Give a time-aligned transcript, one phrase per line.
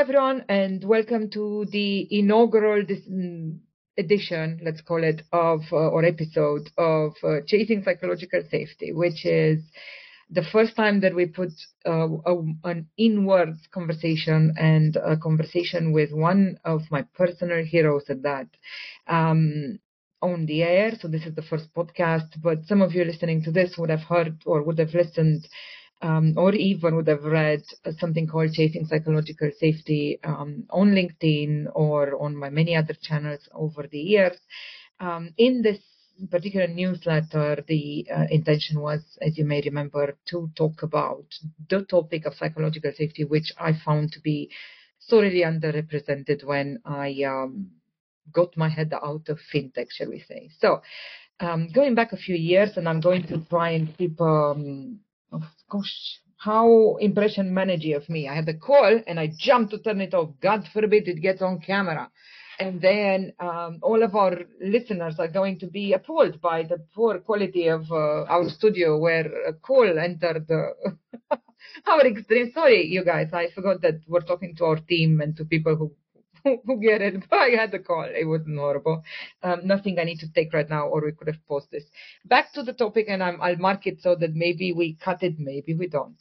[0.00, 3.58] everyone, and welcome to the inaugural mm,
[3.98, 9.62] edition, let's call it, of uh, or episode of uh, Chasing Psychological Safety, which is
[10.30, 11.50] the first time that we put
[11.86, 18.22] uh, a, an inwards conversation and a conversation with one of my personal heroes at
[18.22, 18.46] that
[19.06, 19.78] um,
[20.22, 20.92] on the air.
[20.98, 24.04] So this is the first podcast, but some of you listening to this would have
[24.08, 25.46] heard or would have listened
[26.02, 27.62] um, or even would have read
[27.98, 33.86] something called Chasing Psychological Safety um, on LinkedIn or on my many other channels over
[33.90, 34.36] the years.
[34.98, 35.78] Um, in this
[36.30, 41.24] particular newsletter, the uh, intention was, as you may remember, to talk about
[41.68, 44.50] the topic of psychological safety, which I found to be
[44.98, 47.70] sorely underrepresented when I um,
[48.32, 50.50] got my head out of fintech, shall we say.
[50.60, 50.82] So,
[51.40, 54.20] um, going back a few years, and I'm going to try and keep
[55.32, 58.28] of course, how impression managing of me.
[58.28, 60.30] I had a call and I jumped to turn it off.
[60.40, 62.10] God forbid it gets on camera.
[62.58, 67.18] And then um, all of our listeners are going to be appalled by the poor
[67.18, 70.46] quality of uh, our studio where a call entered
[71.86, 72.52] our extreme.
[72.52, 75.92] Sorry, you guys, I forgot that we're talking to our team and to people who
[76.44, 77.24] who get it.
[77.28, 78.04] But I had the call.
[78.04, 79.02] It was horrible.
[79.42, 81.84] Um, nothing I need to take right now, or we could have paused this.
[82.24, 85.38] Back to the topic, and i will mark it so that maybe we cut it,
[85.38, 86.16] maybe we don't.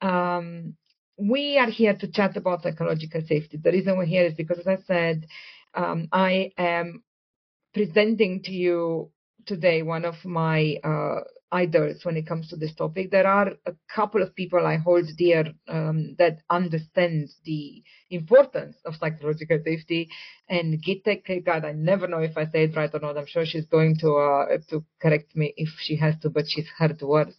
[0.00, 0.74] Um,
[1.16, 3.58] we are here to chat about psychological safety.
[3.62, 5.26] The reason we're here is because, as I said,
[5.74, 7.02] um, I am
[7.74, 9.10] presenting to you
[9.46, 13.10] today one of my uh, idols when it comes to this topic.
[13.10, 18.96] There are a couple of people I hold dear um, that understand the importance of
[18.96, 20.08] psychological safety.
[20.48, 23.16] And Gitte God, I never know if I say it right or not.
[23.16, 26.68] I'm sure she's going to uh, to correct me if she has to, but she's
[26.78, 27.34] heard worse.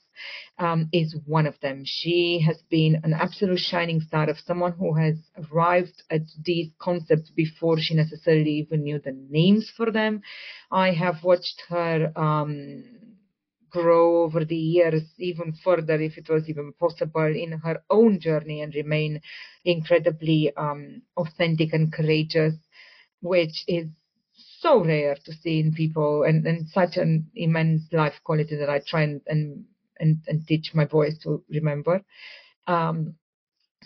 [0.57, 1.83] Um, is one of them.
[1.85, 5.15] She has been an absolute shining star of someone who has
[5.49, 10.21] arrived at these concepts before she necessarily even knew the names for them.
[10.69, 12.83] I have watched her um,
[13.69, 18.61] grow over the years even further if it was even possible in her own journey
[18.61, 19.21] and remain
[19.65, 22.55] incredibly um, authentic and courageous,
[23.21, 23.87] which is
[24.59, 28.81] so rare to see in people and, and such an immense life quality that I
[28.85, 29.65] try and, and,
[29.99, 32.01] and, and teach my boys to remember.
[32.67, 33.15] Um,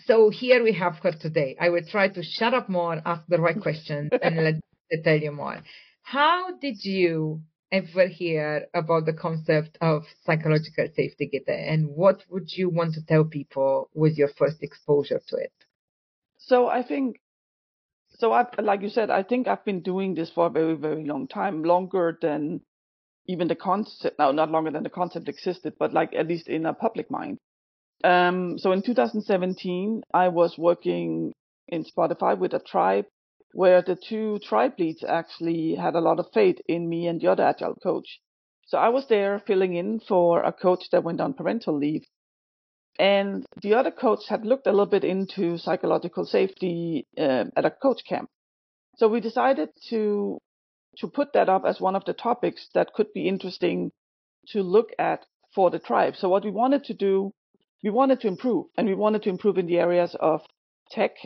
[0.06, 1.56] so here we have her today.
[1.60, 4.54] I will try to shut up more, ask the right questions, and let
[5.02, 5.62] tell you more.
[6.02, 7.42] How did you
[7.74, 11.72] ever hear about the concept of psychological safety, Gitte?
[11.72, 15.52] And what would you want to tell people with your first exposure to it?
[16.38, 17.16] So I think,
[18.18, 21.04] so I, like you said, I think I've been doing this for a very, very
[21.04, 22.60] long time, longer than
[23.26, 26.66] even the concept, no, not longer than the concept existed, but like at least in
[26.66, 27.38] a public mind.
[28.04, 31.32] Um, so in 2017, I was working
[31.68, 33.06] in Spotify with a tribe
[33.54, 37.28] where the two tribe leads actually had a lot of faith in me and the
[37.28, 38.20] other agile coach.
[38.66, 42.04] So I was there filling in for a coach that went on parental leave.
[42.98, 47.70] And the other coach had looked a little bit into psychological safety uh, at a
[47.70, 48.28] coach camp.
[48.96, 50.38] So we decided to
[50.98, 53.90] to put that up as one of the topics that could be interesting
[54.48, 56.14] to look at for the tribe.
[56.16, 57.32] So what we wanted to do,
[57.82, 60.42] we wanted to improve, and we wanted to improve in the areas of
[60.90, 61.16] tech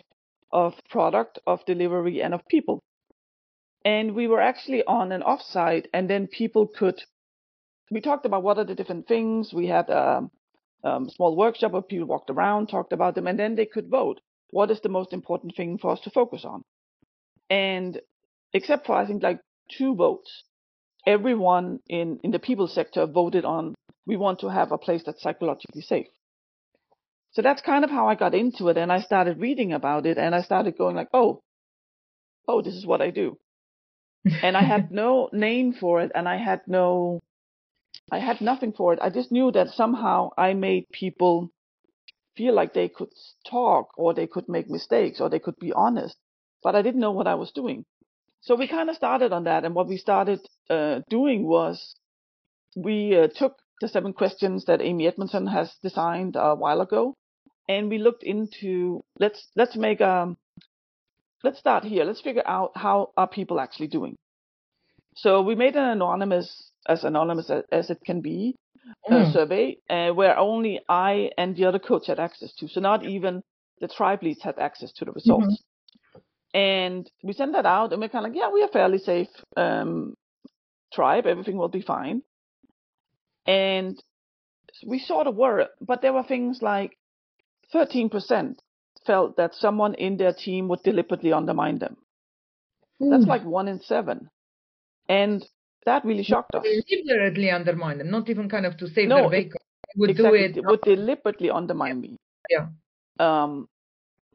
[0.53, 2.81] of product, of delivery, and of people.
[3.85, 7.03] And we were actually on an offsite, and then people could.
[7.91, 9.53] We talked about what are the different things.
[9.53, 10.29] We had a,
[10.85, 14.21] a small workshop where people walked around, talked about them, and then they could vote.
[14.51, 16.63] What is the most important thing for us to focus on?
[17.51, 18.01] And
[18.53, 20.45] except for I think like two votes,
[21.07, 23.75] everyone in in the people sector voted on
[24.07, 26.07] we want to have a place that's psychologically safe.
[27.39, 28.77] So that's kind of how I got into it.
[28.77, 31.41] And I started reading about it and I started going like, oh,
[32.49, 33.39] oh, this is what I do.
[34.43, 37.21] and I had no name for it and I had no,
[38.11, 38.99] I had nothing for it.
[39.01, 41.53] I just knew that somehow I made people
[42.37, 43.13] feel like they could
[43.49, 46.17] talk or they could make mistakes or they could be honest,
[46.65, 47.85] but I didn't know what I was doing.
[48.41, 49.65] So we kind of started on that.
[49.65, 51.95] And what we started uh, doing was
[52.75, 57.15] we uh, took the seven questions that Amy Edmondson has designed a while ago.
[57.69, 60.37] And we looked into let's let's make um
[61.45, 62.05] let's start here.
[62.05, 64.17] Let's figure out how are people actually doing.
[65.17, 68.57] So we made an anonymous as anonymous as, as it can be
[69.11, 69.33] mm.
[69.33, 72.69] survey uh, where only I and the other coach had access to.
[72.69, 73.43] So not even
[73.81, 75.47] the tribe leads had access to the results.
[75.47, 76.59] Mm-hmm.
[76.59, 79.29] And we sent that out and we're kind of like, yeah, we are fairly safe
[79.57, 80.15] um,
[80.93, 81.27] tribe.
[81.27, 82.23] Everything will be fine.
[83.47, 84.03] And
[84.87, 86.97] we sort of were, but there were things like
[87.75, 88.57] 13%
[89.07, 91.97] felt that someone in their team would deliberately undermine them.
[93.03, 93.11] Ooh.
[93.11, 94.29] That's like one in seven.
[95.09, 95.45] And
[95.87, 96.65] that really shocked us.
[96.89, 99.61] Deliberately undermine them, not even kind of to save No, their bacon.
[99.97, 100.67] Would exactly, do it.
[100.67, 102.17] would deliberately undermine me.
[102.51, 102.67] Yeah.
[103.19, 103.69] Um,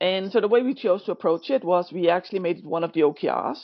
[0.02, 2.84] and so the way we chose to approach it was we actually made it one
[2.84, 3.60] of the OKRs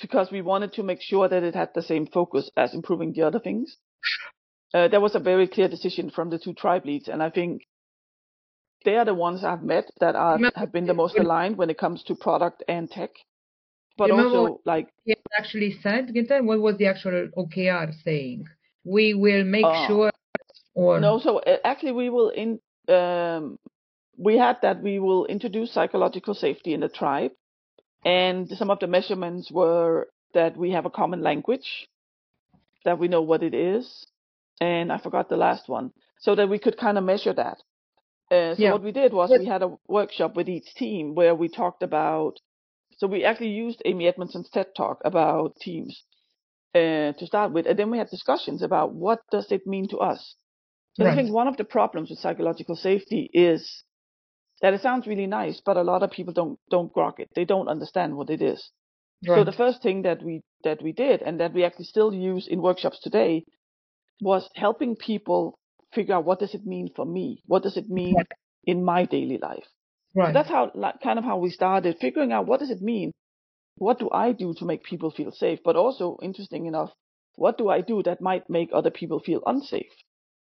[0.00, 3.22] because we wanted to make sure that it had the same focus as improving the
[3.22, 3.76] other things.
[4.74, 7.62] Uh, there was a very clear decision from the two tribe leads, and I think
[8.84, 11.78] they are the ones I've met that are have been the most aligned when it
[11.78, 13.10] comes to product and tech.
[13.96, 18.46] But also, like, He actually said, Ginta, what was the actual OKR saying?
[18.84, 20.10] We will make Uh, sure,
[20.74, 23.58] or No, so uh, actually we will in um,
[24.16, 27.32] we had that we will introduce psychological safety in the tribe,
[28.04, 31.88] and some of the measurements were that we have a common language,
[32.84, 34.06] that we know what it is,
[34.60, 37.58] and I forgot the last one, so that we could kind of measure that.
[38.30, 38.72] Uh, so Yeah.
[38.72, 41.82] what we did was But- we had a workshop with each team where we talked
[41.82, 42.38] about.
[42.98, 46.04] So we actually used Amy Edmondson's TED talk about teams
[46.74, 49.98] uh, to start with, and then we had discussions about what does it mean to
[49.98, 50.36] us.
[50.94, 53.84] So I think one of the problems with psychological safety is
[54.60, 57.30] that it sounds really nice, but a lot of people don't don't grok it.
[57.34, 58.70] They don't understand what it is.
[59.24, 62.48] So the first thing that we that we did and that we actually still use
[62.48, 63.44] in workshops today
[64.20, 65.58] was helping people
[65.92, 67.42] figure out what does it mean for me?
[67.46, 68.26] What does it mean Right.
[68.64, 69.66] in my daily life?
[70.22, 73.12] So that's how like, kind of how we started figuring out what does it mean?
[73.76, 75.60] What do I do to make people feel safe?
[75.64, 76.92] But also interesting enough,
[77.36, 79.92] what do I do that might make other people feel unsafe?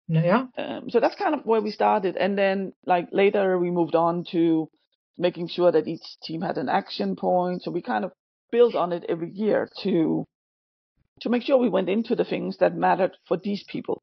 [0.08, 0.46] yeah.
[0.58, 4.24] Um, so that's kind of where we started, and then like later we moved on
[4.32, 4.68] to
[5.16, 7.62] making sure that each team had an action point.
[7.62, 8.12] So we kind of
[8.50, 10.24] built on it every year to
[11.22, 14.02] to make sure we went into the things that mattered for these people.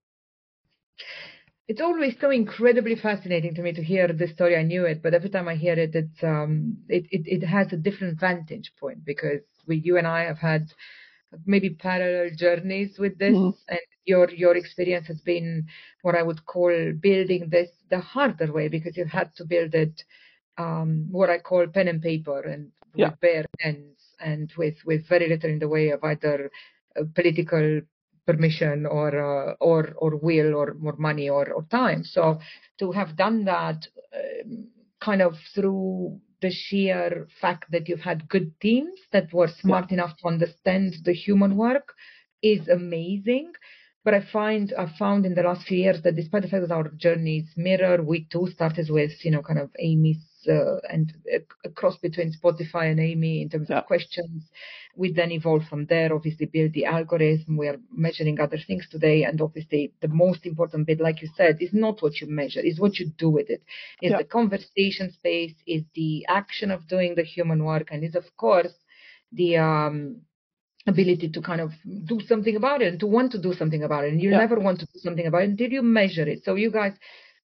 [1.67, 4.55] It's always so incredibly fascinating to me to hear this story.
[4.55, 7.73] I knew it, but every time I hear it, it's um, it, it it has
[7.73, 10.71] a different vantage point because we, you and I have had
[11.45, 13.53] maybe parallel journeys with this, Mhm.
[13.67, 15.67] and your your experience has been
[16.03, 20.03] what I would call building this the harder way because you've had to build it
[20.57, 23.11] um, what I call pen and paper and Yeah.
[23.11, 26.49] with bare ends and with with very little in the way of either
[26.99, 27.81] uh, political
[28.27, 32.03] permission or uh, or or will or more money or or time.
[32.03, 32.39] So
[32.79, 34.67] to have done that um,
[34.99, 40.17] kind of through the sheer fact that you've had good teams that were smart enough
[40.17, 41.93] to understand the human work
[42.43, 43.53] is amazing.
[44.03, 46.73] But I find I found in the last few years that despite the fact that
[46.75, 51.39] our journeys mirror, we too started with you know kind of Amy's uh, and a,
[51.67, 53.79] a cross between Spotify and Amy in terms Yeah.
[53.79, 54.43] of questions.
[54.95, 56.13] We then evolve from there.
[56.13, 57.57] Obviously, build the algorithm.
[57.57, 61.57] We are measuring other things today, and obviously the most important bit, like you said,
[61.61, 63.63] is not what you measure, is what you do with it.
[64.01, 64.17] Is Yeah.
[64.17, 68.73] the conversation space, is the action of doing the human work, and is of course
[69.31, 70.21] the um,
[70.87, 71.71] ability to kind of
[72.05, 74.13] do something about it and to want to do something about it.
[74.13, 74.37] And you Yeah.
[74.37, 76.43] never want to do something about it until you measure it.
[76.43, 76.93] So you guys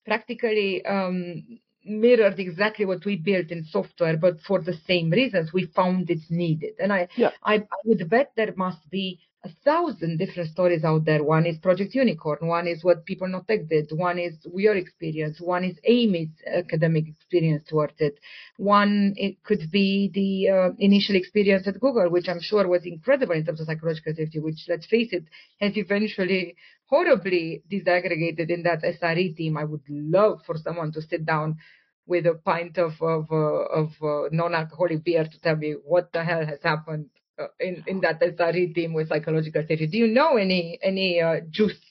[0.05, 1.43] practically um,
[1.85, 6.29] mirrored exactly what we built in software, but for the same reasons we found it's
[6.29, 6.73] needed.
[6.79, 7.31] And I, Yeah.
[7.43, 11.21] I, I would bet there must be a thousand different stories out there.
[11.21, 12.47] One is Project Unicorn.
[12.47, 13.89] One is what People Not Tech did.
[13.91, 15.41] One is your experience.
[15.41, 18.17] One is Amy's academic experience towards it.
[18.57, 23.35] One, it could be the uh, initial experience at Google, which I'm sure was incredible
[23.35, 25.25] in terms of psychological safety, which, let's face it,
[25.59, 26.55] has eventually
[26.93, 29.57] horribly disaggregated in that SRE team.
[29.57, 31.57] I would love for someone to sit down
[32.05, 36.23] with a pint of of, uh, of uh, non-alcoholic beer to tell me what the
[36.23, 37.09] hell has happened
[37.39, 39.87] uh, in in that SRE team with psychological safety.
[39.87, 41.81] Do you know any any uh, juice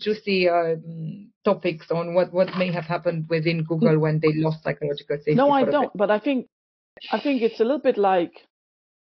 [0.00, 5.18] juicy um, topics on what what may have happened within Google when they lost psychological
[5.18, 5.34] safety?
[5.34, 5.94] No, I don't.
[5.94, 6.48] But I think
[7.12, 8.32] I think it's a little bit like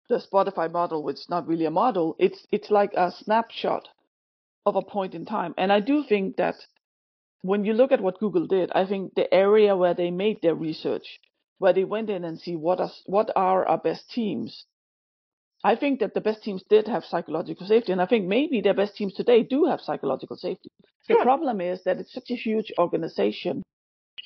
[0.09, 2.17] the Spotify model, which is not really a model.
[2.19, 3.87] It's it's like a snapshot
[4.67, 5.53] of a point in time.
[5.57, 6.55] And I do think that
[7.41, 10.55] when you look at what Google did, I think the area where they made their
[10.55, 11.19] research,
[11.57, 14.65] where they went in and see what are what are our best teams.
[15.63, 18.73] I think that the best teams did have psychological safety, and I think maybe their
[18.73, 20.69] best teams today do have psychological safety.
[21.07, 23.63] The problem is that it's such a huge organization.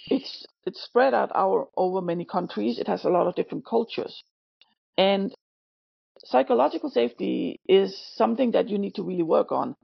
[0.10, 2.79] It's it's spread out our, over many countries.
[2.79, 4.24] It has a lot of different cultures,
[4.98, 5.31] and
[6.25, 9.75] psychological safety is something that you need to really work on.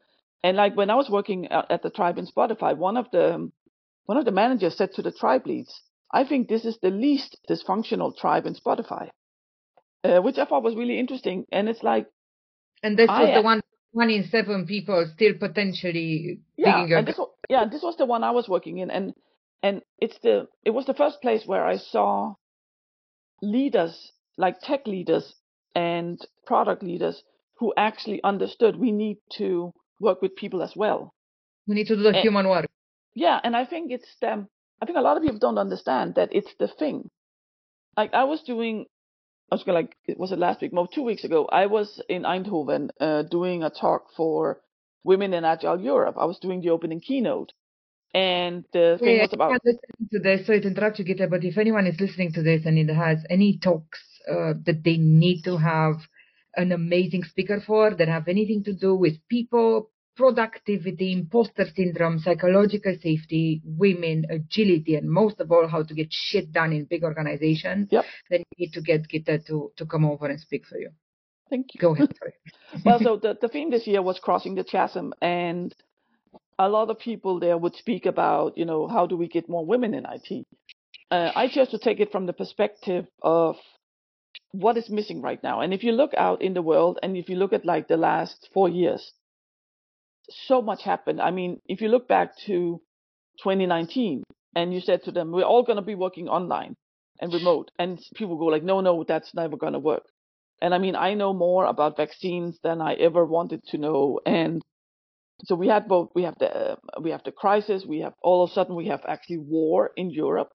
[0.43, 3.51] And like when I was working at the tribe in Spotify, one of the
[4.05, 5.81] one of the managers said to the tribe leads,
[6.13, 9.09] "I think this is the least dysfunctional tribe in Spotify,"
[10.03, 11.45] uh, which I thought was really interesting.
[11.51, 12.07] And it's like,
[12.83, 17.17] And this was the one one in seven people still potentially yeah, digging and this
[17.17, 19.13] was, yeah, this was the one I was working in, and
[19.63, 22.35] and it's the it was the first place where I saw
[23.41, 25.35] leaders, like tech leaders
[25.75, 27.23] and product leaders,
[27.57, 31.13] who actually understood we need to work with people as well.
[31.67, 32.67] We need to do the and, human work.
[33.13, 34.47] Yeah, and I think it's the,
[34.81, 37.09] I think a lot of people don't understand that it's the thing.
[37.95, 38.85] Like I was doing,
[39.51, 40.73] I was gonna like, was it last week?
[40.73, 41.45] No, two weeks ago.
[41.51, 44.61] I was in Eindhoven uh, doing a talk for
[45.03, 46.15] Women in Agile Europe.
[46.19, 47.53] I was doing the opening keynote,
[48.13, 49.61] and the thing yeah, was about.
[49.63, 52.65] Listening to this, sorry to interrupt you, Gita, but if anyone is listening to this
[52.65, 53.99] and it has any talks
[54.29, 55.95] uh, that they need to have
[56.57, 62.95] an amazing speaker for that have anything to do with people, productivity, imposter syndrome, psychological
[63.01, 67.87] safety, women, agility, and most of all, how to get shit done in big organizations,
[67.91, 68.03] yep.
[68.29, 70.89] then you need to get Gita to, to come over and speak for you.
[71.49, 71.79] Thank you.
[71.79, 72.13] Go ahead.
[72.85, 75.73] well, so the, the theme this year was crossing the chasm, and
[76.59, 79.65] a lot of people there would speak about, you know, how do we get more
[79.65, 80.45] women in IT?
[81.09, 83.55] Uh, I chose to take it from the perspective of
[84.51, 85.61] what is missing right now.
[85.61, 87.97] And if you look out in the world, and if you look at like the
[87.97, 89.13] last four years,
[90.29, 91.21] so much happened.
[91.21, 92.81] I mean, if you look back to
[93.43, 94.23] 2019,
[94.55, 96.75] and you said to them, "We're all going to be working online
[97.19, 100.03] and remote," and people go like, "No, no, that's never going to work."
[100.61, 104.63] And I mean, I know more about vaccines than I ever wanted to know, and
[105.43, 106.09] so we had both.
[106.15, 107.85] We have the uh, we have the crisis.
[107.85, 110.51] We have all of a sudden we have actually war in Europe.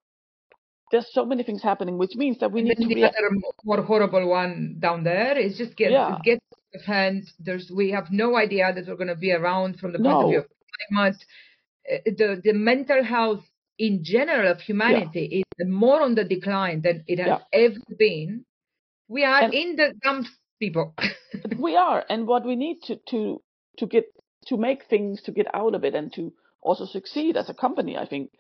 [0.92, 3.02] There's so many things happening, which means that we and need to be.
[3.02, 3.30] other
[3.64, 6.18] more horrible one down there is just get yeah.
[6.22, 6.38] get
[6.86, 7.24] hand.
[7.40, 10.22] There's we have no idea that we're going to be around from the point no.
[10.22, 10.46] of view of
[10.90, 11.24] climate.
[12.04, 13.42] The the mental health
[13.78, 15.64] in general of humanity yeah.
[15.64, 17.60] is more on the decline than it has yeah.
[17.60, 18.44] ever been.
[19.08, 20.30] We are and in the dumps,
[20.60, 20.94] people.
[21.58, 23.42] we are, and what we need to to
[23.78, 24.04] to get
[24.48, 27.96] to make things to get out of it and to also succeed as a company,
[27.96, 28.30] I think,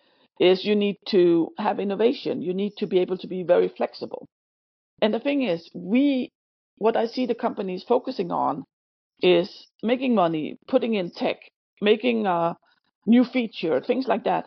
[0.40, 2.42] is you need to have innovation.
[2.42, 4.28] You need to be able to be very flexible.
[5.00, 6.32] And the thing is, we,
[6.76, 8.64] what I see the companies focusing on
[9.20, 11.36] is making money, putting in tech,
[11.80, 12.56] making a
[13.06, 14.46] new feature, things like that.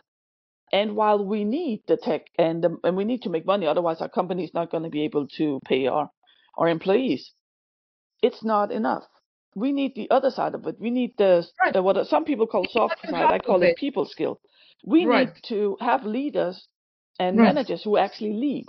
[0.72, 4.00] And while we need the tech and, the, and we need to make money, otherwise
[4.00, 6.10] our company is not going to be able to pay our,
[6.58, 7.32] our employees,
[8.22, 9.04] it's not enough
[9.56, 10.76] we need the other side of it.
[10.78, 11.72] We need the, right.
[11.72, 13.14] the what some people call soft side.
[13.14, 14.38] I call it, it people skill.
[14.84, 15.28] We right.
[15.28, 16.66] need to have leaders
[17.18, 17.54] and right.
[17.54, 18.66] managers who actually lead,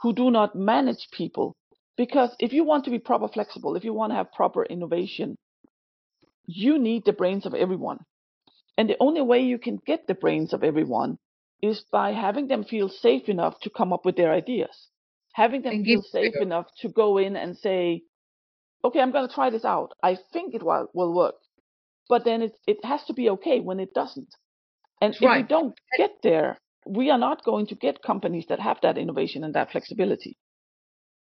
[0.00, 1.54] who do not manage people.
[1.96, 5.36] Because if you want to be proper flexible, if you want to have proper innovation,
[6.46, 7.98] you need the brains of everyone.
[8.76, 11.18] And the only way you can get the brains of everyone
[11.60, 14.88] is by having them feel safe enough to come up with their ideas.
[15.34, 18.02] Having them feel safe enough to go in and say,
[18.84, 19.92] okay, I'm going to try this out.
[20.02, 21.34] I think it will, will work.
[22.08, 24.34] But then it, it has to be okay when it doesn't.
[25.00, 25.42] And if right.
[25.42, 29.44] we don't get there, we are not going to get companies that have that innovation
[29.44, 30.36] and that flexibility.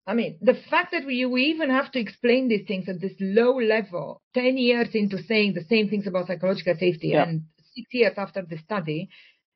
[0.06, 3.14] I mean, the fact that we, we even have to explain these things at this
[3.20, 7.24] low level, 10 years into saying the same things about psychological safety yeah.
[7.24, 9.10] and six years after the study,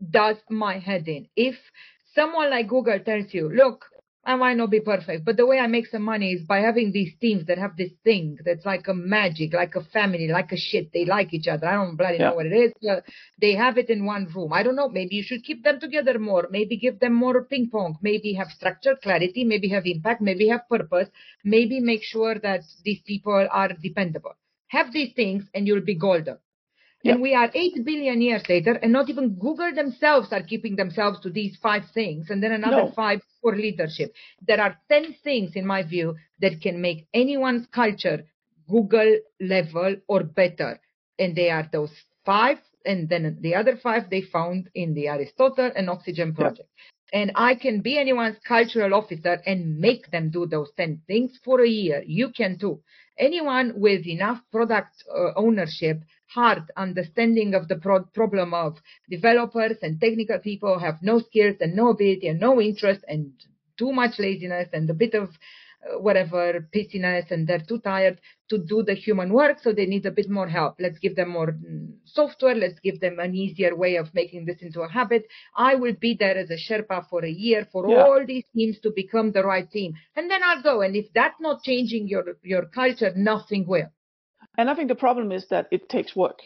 [0.09, 1.27] does my head in.
[1.35, 1.55] If
[2.15, 3.83] someone like Google tells you, look,
[4.27, 6.91] I might not be perfect, but the way I make some money is by having
[6.91, 10.57] these teams that have this thing that's like a magic, like a family, like a
[10.57, 10.91] shit.
[10.91, 11.65] They like each other.
[11.65, 12.29] I don't bloody yeah.
[12.29, 12.73] know what it is.
[12.81, 13.05] But
[13.39, 14.51] they have it in one room.
[14.51, 14.89] I don't know.
[14.89, 16.49] Maybe you should keep them together more.
[16.51, 17.99] Maybe give them more ping pong.
[18.01, 19.45] Maybe have structure, clarity.
[19.45, 20.19] Maybe have impact.
[20.19, 21.07] Maybe have purpose.
[21.45, 24.35] Maybe make sure that these people are dependable.
[24.67, 26.37] Have these things and you'll be golden.
[27.05, 31.19] And we are 8 billion years later, and not even Google themselves are keeping themselves
[31.21, 32.91] to these five things, and then another no.
[32.91, 34.13] five for leadership.
[34.45, 38.25] There are 10 things, in my view, that can make anyone's culture
[38.67, 40.79] Google level or better.
[41.19, 41.91] And they are those
[42.25, 46.69] five, and then the other five they found in the Aristotle and Oxygen Project.
[47.13, 51.61] And I can be anyone's cultural officer and make them do those 10 things for
[51.61, 52.03] a year.
[52.05, 52.81] You can too.
[53.17, 58.77] Anyone with enough product uh, ownership hard understanding of the pro- problem of
[59.09, 63.31] developers and technical people have no skills and no ability and no interest and
[63.77, 68.19] too much laziness and a bit of uh, whatever pissiness and they're too tired
[68.49, 70.75] to do the human work so they need a bit more help.
[70.79, 72.55] Let's give them more mm, software.
[72.55, 75.27] Let's give them an easier way of making this into a habit.
[75.55, 78.03] I will be there as a sherpa for a year for yeah.
[78.03, 79.93] all these teams to become the right team.
[80.15, 80.81] And then i'll go.
[80.81, 83.89] And if that's not changing your your culture nothing will
[84.57, 86.39] and I think the problem is that it takes work.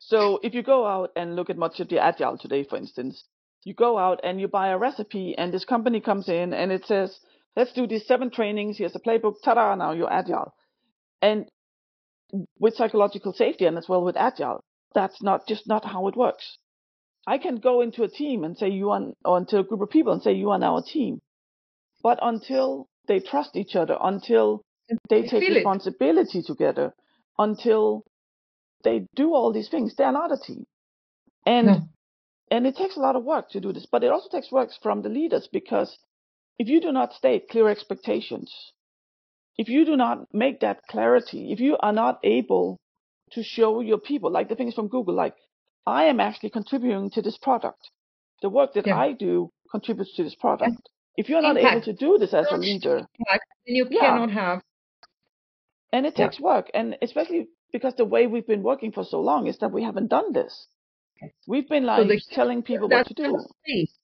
[0.00, 3.24] So if you go out and look at much of the agile today, for instance,
[3.64, 6.86] you go out and you buy a recipe and this company comes in and it
[6.86, 7.18] says,
[7.56, 8.78] let's do these seven trainings.
[8.78, 9.34] Here's a playbook.
[9.44, 10.54] Ta-da, now you're agile.
[11.20, 11.46] And
[12.58, 14.62] with psychological safety and as well with agile,
[14.94, 16.58] that's not just not how it works.
[17.26, 19.90] I can go into a team and say you are, or into a group of
[19.90, 21.18] people and say you are now a team.
[22.02, 24.62] But until they trust each other, until
[25.10, 25.56] they take Feel it.
[25.56, 26.94] responsibility together,
[27.38, 28.04] until
[28.84, 30.64] they do all these things, they're not a team.
[31.46, 31.88] And
[32.50, 34.70] and it takes a lot of work to do this, but it also takes work
[34.82, 35.98] from the leaders because
[36.58, 38.72] if you do not state clear expectations,
[39.58, 42.78] if you do not make that clarity, if you are not able
[43.32, 45.36] to show your people, like the things from Google, like
[45.86, 47.90] I am actually contributing to this product.
[48.42, 48.96] The work that Yeah.
[48.98, 50.76] I do contributes to this product.
[51.16, 51.74] If you're not Impact.
[51.74, 53.06] able to do this as a leader,
[53.66, 54.00] Then you Yeah.
[54.00, 54.62] cannot have.
[55.92, 56.26] And it Yeah.
[56.26, 59.70] takes work, and especially because the way we've been working for so long is that
[59.72, 60.68] we haven't done this.
[61.46, 63.38] We've been like the- telling people what to do.
[63.64, 63.97] space.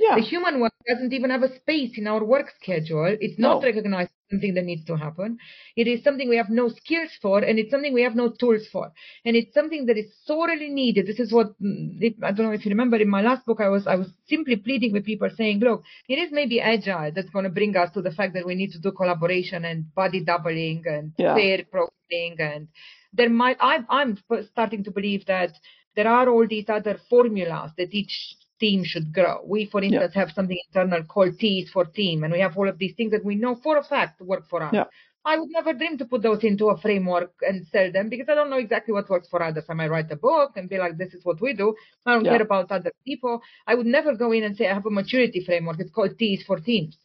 [0.00, 3.16] Yeah, The human work doesn't even have a space in our work schedule.
[3.20, 3.66] It's not No.
[3.68, 5.38] recognized as something that needs to happen.
[5.76, 8.66] It is something we have no skills for, and it's something we have no tools
[8.74, 8.92] for.
[9.24, 11.06] And it's something that is sorely needed.
[11.06, 13.68] This is what mm, I don't know if you remember in my last book, I
[13.68, 17.44] was I was simply pleading with people, saying, "Look, it is maybe agile that's going
[17.50, 20.82] to bring us to the fact that we need to do collaboration and body doubling
[20.86, 21.34] and Yeah.
[21.34, 22.68] pair programming, and
[23.12, 24.18] there might I, I'm
[24.52, 25.52] starting to believe that
[25.96, 29.40] there are all these other formulas that each team should grow.
[29.44, 29.88] We, for Yeah.
[29.88, 33.12] instance, have something internal called T's for team, and we have all of these things
[33.12, 34.74] that we know for a fact work for us.
[34.74, 34.84] Yeah.
[35.24, 38.34] I would never dream to put those into a framework and sell them because I
[38.34, 39.64] don't know exactly what works for others.
[39.68, 41.74] I might write a book and be like, this is what we do.
[42.06, 42.32] I don't Yeah.
[42.32, 43.42] care about other people.
[43.66, 45.80] I would never go in and say, I have a maturity framework.
[45.80, 46.96] It's called T's for teams.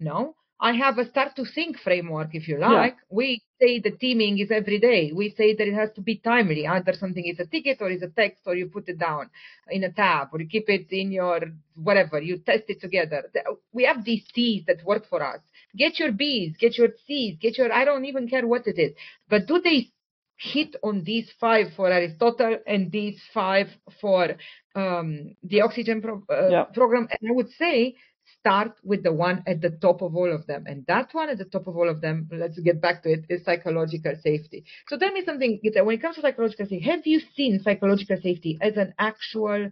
[0.00, 2.96] No, I have a start to think framework, if you like.
[3.08, 5.10] We say the teaming is every day.
[5.12, 6.66] We say that it has to be timely.
[6.66, 9.30] Either something is a ticket or is a text or you put it down
[9.70, 11.40] in a tab or you keep it in your
[11.74, 12.20] whatever.
[12.20, 13.24] You test it together.
[13.72, 15.40] We have these T's that work for us.
[15.76, 18.92] Get your B's, get your C's, get your, I don't even care what it is.
[19.30, 19.88] But do they
[20.36, 23.68] hit on these five for Aristotle and these five
[24.00, 24.36] for
[24.74, 26.64] um, the oxygen pro- uh, Yeah.
[26.64, 27.08] program?
[27.10, 27.96] And I would say
[28.40, 30.64] start with the one at the top of all of them.
[30.66, 33.26] And that one at the top of all of them, let's get back to it,
[33.28, 34.64] is psychological safety.
[34.88, 38.16] So tell me something, Gita, when it comes to psychological safety, have you seen psychological
[38.22, 39.70] safety as an actual,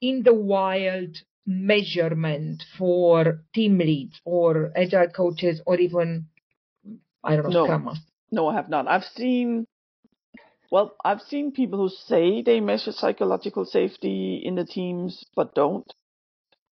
[0.00, 6.26] in the wild measurement for team leads or agile coaches or even,
[7.22, 7.64] I don't know, No.
[7.64, 7.98] Scrum
[8.30, 8.88] No, I have not.
[8.88, 9.66] I've seen,
[10.70, 15.92] well, I've seen people who say they measure psychological safety in the teams, but don't.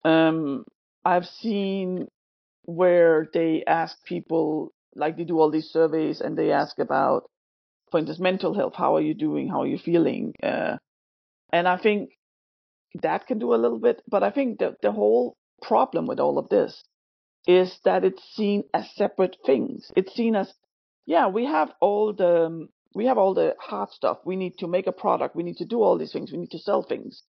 [0.05, 0.65] Um,
[1.05, 2.09] I've seen
[2.65, 7.25] where they ask people, like they do all these surveys and they ask about,
[7.91, 8.75] for instance, mental health.
[8.77, 9.49] How are you doing?
[9.49, 10.35] How are you feeling?
[10.43, 10.77] Uh,
[11.53, 12.11] and I think
[13.03, 16.39] that can do a little bit, but I think that the whole problem with all
[16.39, 16.83] of this
[17.47, 19.91] is that it's seen as separate things.
[19.97, 20.53] It's seen as,
[21.07, 24.19] yeah, we have all the um, we have all the hard stuff.
[24.25, 25.37] We need to make a product.
[25.37, 26.33] We need to do all these things.
[26.33, 27.23] We need to sell things.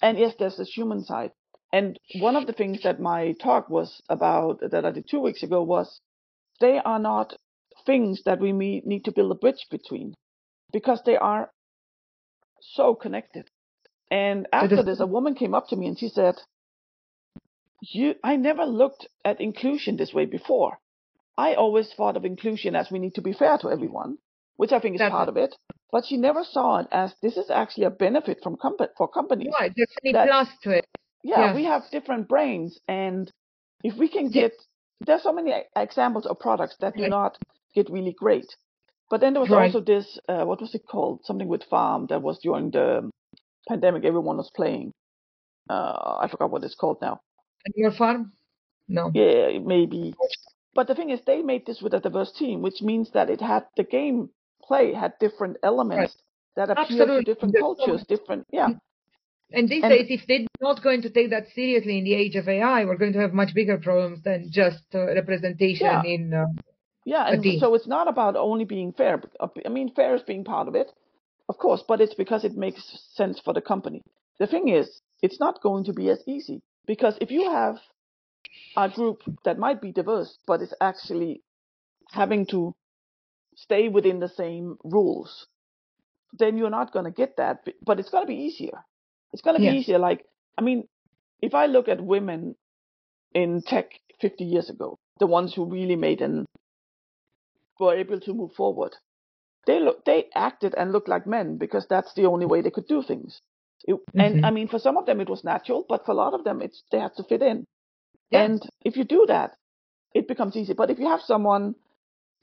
[0.00, 1.32] And yes, there's this human side.
[1.72, 5.42] And one of the things that my talk was about that I did two weeks
[5.42, 6.00] ago was
[6.60, 7.34] they are not
[7.86, 10.14] things that we need to build a bridge between
[10.72, 11.50] because they are
[12.60, 13.48] so connected.
[14.10, 16.36] And after is- this, a woman came up to me and she said,
[17.80, 20.78] "You, I never looked at inclusion this way before.
[21.38, 24.18] I always thought of inclusion as we need to be fair to everyone,
[24.56, 25.56] which I think is That's part of it.
[25.90, 29.52] But she never saw it as this is actually a benefit from compa- for companies.
[29.58, 30.86] Right, there's any plus to it.
[31.22, 31.54] Yeah, Yeah.
[31.54, 33.30] we have different brains, and
[33.84, 34.42] if we can Yeah.
[34.42, 34.52] get,
[35.00, 37.10] there's so many examples of products that do Right.
[37.10, 37.38] not
[37.74, 38.56] get really great.
[39.10, 39.66] But then there was Right.
[39.66, 41.24] also this, uh, what was it called?
[41.24, 43.10] Something with farm that was during the
[43.68, 44.04] pandemic.
[44.04, 44.92] Everyone was playing.
[45.70, 47.20] Uh, I forgot what it's called now.
[47.76, 48.32] Your farm?
[48.88, 49.10] No.
[49.14, 50.14] Yeah, maybe.
[50.74, 53.40] But the thing is, they made this with a diverse team, which means that it
[53.40, 54.30] had the game
[54.64, 56.16] play had different elements
[56.56, 58.46] that appeal to different cultures, different.
[58.50, 58.70] Yeah,
[59.54, 62.36] And these And- days, if they're not going to take that seriously in the age
[62.36, 66.02] of AI, we're going to have much bigger problems than just uh, representation Yeah.
[66.04, 66.34] in.
[66.34, 66.46] Uh,
[67.04, 69.20] Yeah, and so it's not about only being fair.
[69.66, 70.88] I mean, fair is being part of it,
[71.48, 72.82] of course, but it's because it makes
[73.14, 74.02] sense for the company.
[74.38, 77.76] The thing is, it's not going to be as easy because if you have
[78.76, 81.42] a group that might be diverse, but it's actually
[82.12, 82.72] having to
[83.56, 85.46] stay within the same rules,
[86.38, 87.66] then you're not going to get that.
[87.84, 88.84] But it's going to be easier.
[89.32, 89.98] It's going to be easier.
[89.98, 90.24] Like,
[90.58, 90.84] I mean,
[91.40, 92.54] if I look at women
[93.34, 93.90] in tech
[94.20, 96.46] 50 years ago, the ones who really made and
[97.78, 98.94] were able to move forward.
[99.66, 102.86] They look, they acted and looked like men because that's the only way they could
[102.86, 103.40] do things.
[103.84, 104.44] It, And Mhm.
[104.44, 106.62] I mean, for some of them it was natural, but for a lot of them,
[106.62, 107.64] it's they had to fit in.
[108.30, 108.44] Yeah.
[108.44, 109.56] And if you do that,
[110.14, 110.74] it becomes easy.
[110.74, 111.74] But if you have someone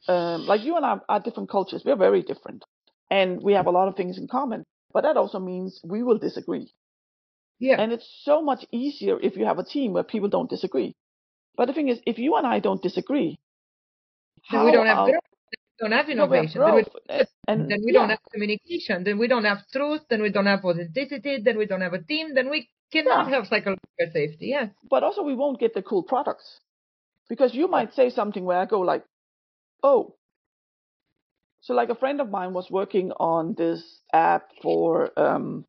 [0.08, 2.64] um, like you and I are different cultures, we're very different,
[3.10, 4.64] and we have a lot of things in common.
[4.94, 6.74] But that also means we will disagree.
[7.60, 7.80] yeah.
[7.82, 10.96] And it's so much easier if you have a team where people don't disagree.
[11.58, 13.38] But the thing is, if you and I don't disagree,
[14.52, 15.24] then we don't have growth.
[15.80, 16.62] Don't have have innovation.
[16.62, 18.00] then, we, and- and then we yeah.
[18.00, 19.04] don't have communication.
[19.04, 20.02] Then we don't have truth.
[20.10, 21.40] Then we don't have authenticity.
[21.44, 22.34] Then we don't have a team.
[22.36, 23.36] Then we cannot Yeah.
[23.36, 24.48] have psychological safety.
[24.48, 24.70] Yeah.
[24.90, 26.60] but also we won't get the cool products
[27.30, 29.06] because you might say something where I go like,
[29.84, 30.16] "Oh."
[31.62, 35.66] So like a friend of mine was working on this app for um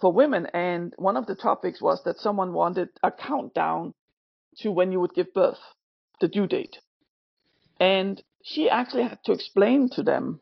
[0.00, 3.94] for women and one of the topics was that someone wanted a countdown
[4.58, 5.58] to when you would give birth,
[6.20, 6.78] the due date.
[7.80, 10.40] And she actually had to explain to them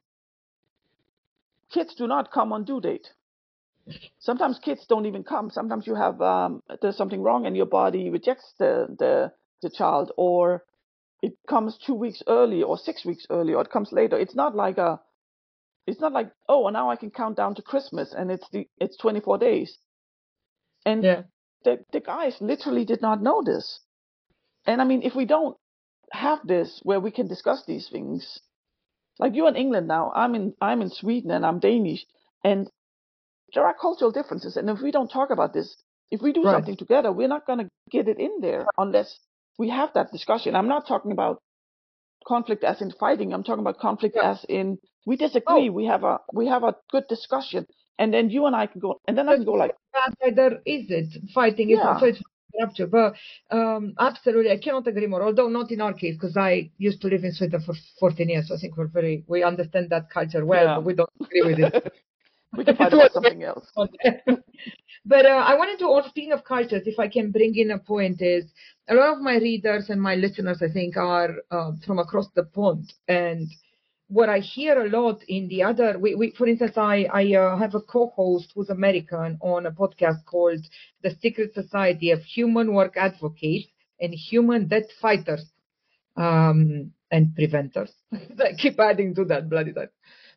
[1.72, 3.09] kids do not come on due date.
[4.18, 5.50] Sometimes kids don't even come.
[5.50, 10.12] Sometimes you have um, there's something wrong and your body rejects the, the the child,
[10.16, 10.64] or
[11.22, 14.18] it comes two weeks early, or six weeks early, or it comes later.
[14.18, 15.00] It's not like a
[15.87, 18.96] it's not like oh now I can count down to Christmas and it's the it's
[18.98, 19.78] 24 days.
[20.87, 21.22] And Yeah.
[21.64, 23.80] the the guys literally did not know this.
[24.66, 25.56] And I mean, if we don't
[26.12, 28.40] have this where we can discuss these things,
[29.18, 32.06] like you're in England now, I'm in I'm in Sweden and I'm Danish,
[32.44, 32.70] and
[33.54, 34.56] there are cultural differences.
[34.56, 35.76] And if we don't talk about this,
[36.11, 36.46] if we do Right.
[36.46, 39.18] something together, we're not going to get it in there unless
[39.58, 40.54] we have that discussion.
[40.54, 41.42] I'm not talking about
[42.26, 43.32] conflict as in fighting.
[43.32, 44.30] I'm talking about conflict Yeah.
[44.32, 45.68] as in we disagree.
[45.68, 45.72] Oh.
[45.72, 47.66] We have a we have a good discussion,
[47.98, 49.74] and then you and I can go, and then I can go like,
[50.26, 51.84] Either is it fighting is Yeah.
[51.84, 52.22] not so it's
[52.60, 52.86] rupture.
[52.86, 53.14] But
[53.50, 55.22] um, absolutely, I cannot agree more.
[55.22, 58.48] Although not in our case, because I used to live in Sweden for 14 years,
[58.48, 60.76] so I think we're very we understand that culture well, Yeah.
[60.76, 61.92] but we don't agree with it.
[62.56, 63.66] we can find about something else.
[63.76, 67.78] but uh, I wanted to also speaking of cultures, if I can bring in a
[67.78, 68.44] point is
[68.88, 72.44] a lot of my readers and my listeners, I think, are uh, from across the
[72.44, 73.48] pond, and
[74.08, 77.56] what I hear a lot in the other, we, we for instance, I I uh,
[77.56, 80.60] have a co-host who's American on a podcast called
[81.02, 83.68] The Secret Society of Human Work Advocates
[84.00, 85.46] and Human Debt Fighters
[86.16, 87.92] um, and Preventers.
[88.12, 89.90] I keep adding to that bloody that.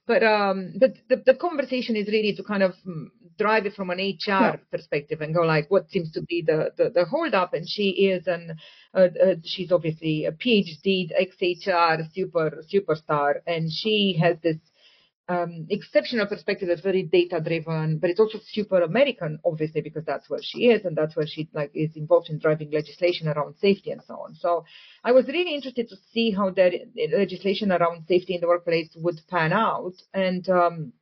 [0.07, 3.07] But um, but the, the conversation is really to kind of mm,
[3.39, 4.57] drive it from an HR Yeah.
[4.71, 7.53] perspective and go like, what seems to be the the, the hold up?
[7.53, 8.55] And she is an
[8.93, 14.57] uh, uh, she's obviously a PhD, ex-HR super superstar, and she has this
[15.27, 20.29] um, exceptional perspective that's very data driven, but it's also super American, obviously, because that's
[20.29, 23.91] where she is and that's where she like is involved in driving legislation around safety
[23.91, 24.35] and so on.
[24.35, 24.65] So
[25.03, 26.73] I was really interested to see how that
[27.17, 29.93] legislation around safety in the workplace would pan out.
[30.13, 30.93] And um,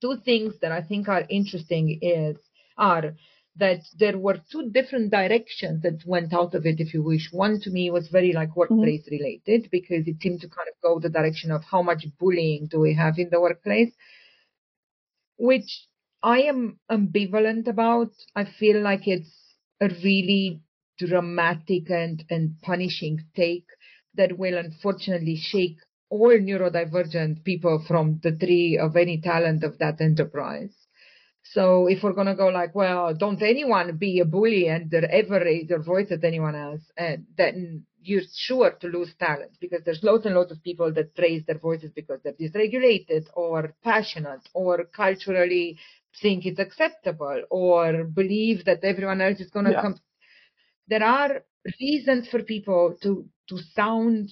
[0.00, 2.36] two things that I think are interesting is
[2.76, 3.14] are
[3.58, 7.28] that there were two different directions that went out of it, if you wish.
[7.32, 8.60] One to me was very like mm-hmm.
[8.60, 12.68] workplace related because it seemed to kind of go the direction of how much bullying
[12.70, 13.92] do we have in the workplace,
[15.38, 15.86] which
[16.22, 18.12] I am ambivalent about.
[18.34, 19.32] I feel like it's
[19.80, 20.60] a really
[20.98, 23.66] dramatic and, and punishing take
[24.14, 30.00] that will unfortunately shake all neurodivergent people from the tree of any talent of that
[30.00, 30.85] enterprise.
[31.52, 35.68] So if we're gonna go like, well, don't anyone be a bully and ever raise
[35.68, 40.26] their voice at anyone else, and then you're sure to lose talent because there's lots
[40.26, 45.78] and lots of people that raise their voices because they're dysregulated or passionate or culturally
[46.20, 49.80] think it's acceptable or believe that everyone else is gonna Yeah.
[49.80, 49.96] come.
[50.88, 51.44] There are
[51.80, 54.30] reasons for people to to sound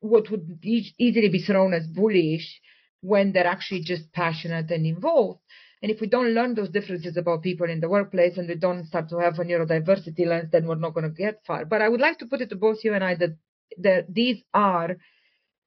[0.00, 2.60] what would e- easily be thrown as bullish
[3.00, 5.40] when they're actually just passionate and involved.
[5.82, 8.86] And if we don't learn those differences about people in the workplace and we don't
[8.86, 11.64] start to have a neurodiversity lens, then we're not going to get far.
[11.64, 13.36] But I would like to put it to both you and I that,
[13.78, 14.96] that these are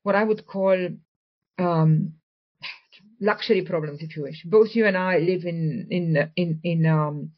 [0.03, 0.89] what I would call
[1.57, 2.13] um,
[3.19, 4.43] luxury problems, if you wish.
[4.45, 7.31] Both you and I live in in in in um,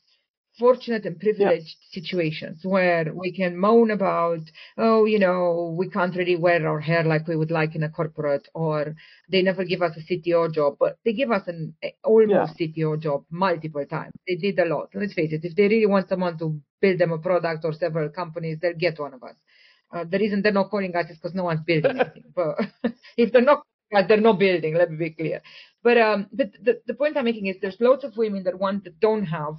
[0.57, 4.39] fortunate and privileged situations where we can moan about,
[4.77, 7.89] oh, you know, we can't really wear our hair like we would like in a
[7.89, 8.95] corporate, or
[9.29, 12.99] they never give us a CTO job, but they give us an eh, almost CTO
[12.99, 14.13] job multiple times.
[14.27, 14.89] They did a lot.
[14.93, 18.09] Let's face it, if they really want someone to build them a product or several
[18.09, 19.35] companies, they'll get one of us.
[19.93, 22.23] Uh, the reason they're not calling us is because no one's building anything.
[22.35, 22.57] But
[23.17, 24.75] if they're not, they're not building.
[24.75, 25.41] Let me be clear.
[25.83, 28.83] But um, the, the the point I'm making is there's lots of women that want
[28.85, 29.55] that don't have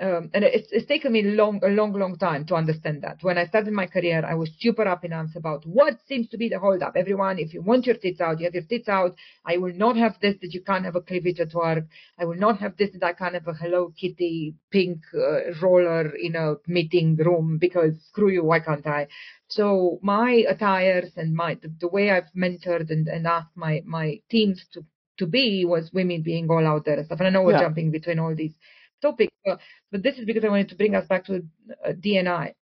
[0.00, 3.18] um, and it's, it's taken me long, a long, long time to understand that.
[3.22, 6.38] When I started my career, I was super up in arms about what seems to
[6.38, 6.96] be the holdup.
[6.96, 9.14] Everyone, if you want your tits out, you have your tits out.
[9.44, 11.84] I will not have this that you can't have a cleavage at work.
[12.18, 16.08] I will not have this that I can't have a Hello Kitty pink uh, roller
[16.16, 19.08] in a meeting room because screw you, why can't I?
[19.48, 24.20] So my attires and my the, the way I've mentored and, and asked my my
[24.30, 24.84] teams to
[25.18, 27.18] to be was women being all out there and stuff.
[27.20, 27.60] And I know we're Yeah.
[27.60, 28.54] jumping between all these
[29.02, 29.58] topics, but,
[29.90, 31.42] but this is because I wanted to bring us back to
[31.86, 32.54] uh, DNI.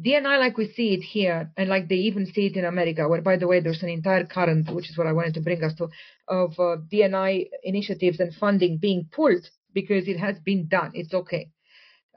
[0.00, 3.20] DNI, like we see it here, and like they even see it in America, where,
[3.20, 5.74] by the way, there's an entire current, which is what I wanted to bring us
[5.76, 5.88] to,
[6.28, 10.92] of uh, DNI initiatives and funding being pulled because it has been done.
[10.94, 11.50] It's okay.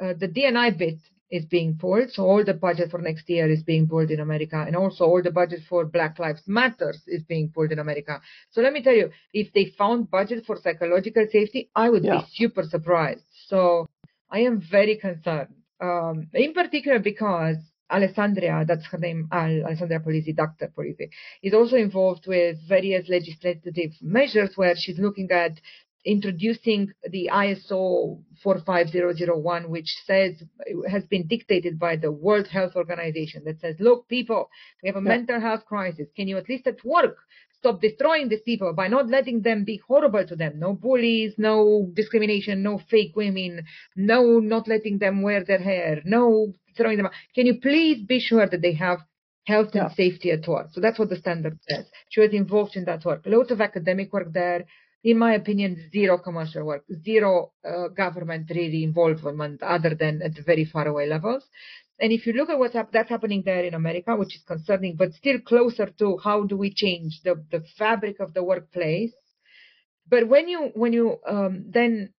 [0.02, 1.00] Uh, the DNI bit
[1.32, 4.64] is being pulled, so all the budget for next year is being pulled in America,
[4.66, 8.22] and also all the budget for Black Lives Matters is being pulled in America.
[8.52, 12.22] So let me tell you, if they found budget for psychological safety, I would yeah.
[12.22, 13.24] be super surprised.
[13.48, 13.88] So
[14.30, 17.58] I am very concerned um, in particular because
[17.92, 20.72] Alessandria, that's her name, Alessandria Polisi, Dr.
[20.76, 21.10] Polisi,
[21.44, 25.60] is also involved with various legislative measures where she's looking at
[26.06, 30.42] introducing the ISO 45001, which says
[30.90, 34.50] has been dictated by the World Health Organization that says, look, people,
[34.84, 35.18] we have a yeah.
[35.18, 36.08] mental health crisis.
[36.16, 37.18] Can you at least at work
[37.58, 40.60] stop destroying these people by not letting them be horrible to them?
[40.60, 43.66] No bullies, no discrimination, no fake women,
[43.96, 47.14] no not letting them wear their hair, no throwing them out.
[47.34, 49.00] Can you please be sure that they have
[49.48, 49.86] health yeah.
[49.86, 50.68] and safety at work?
[50.72, 51.86] So that's what the standard says.
[52.10, 53.24] She was involved in that work.
[53.26, 54.66] Lots of academic work there
[55.06, 60.66] in my opinion, zero commercial work, zero uh, government really involvement other than at very
[60.66, 61.44] far away levels.
[62.00, 65.14] And if you look at what's that's happening there in America, which is concerning, but
[65.14, 69.14] still closer to how do we change the, the fabric of the workplace.
[70.10, 72.12] But when you when you um, then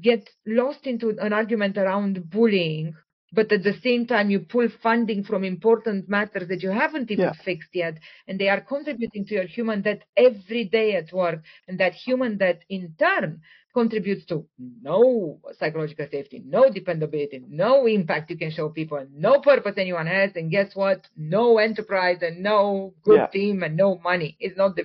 [0.00, 2.94] get lost into an argument around bullying
[3.32, 7.26] but at the same time you pull funding from important matters that you haven't even
[7.26, 7.32] yeah.
[7.44, 11.78] fixed yet and they are contributing to your human debt every day at work and
[11.78, 13.40] that human debt in turn
[13.74, 14.46] contributes to
[14.82, 20.30] no psychological safety no dependability no impact you can show people no purpose anyone has
[20.34, 23.26] and guess what no enterprise and no good yeah.
[23.26, 24.84] team and no money it's not the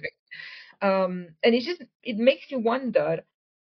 [0.81, 3.23] um, and it just it makes you wonder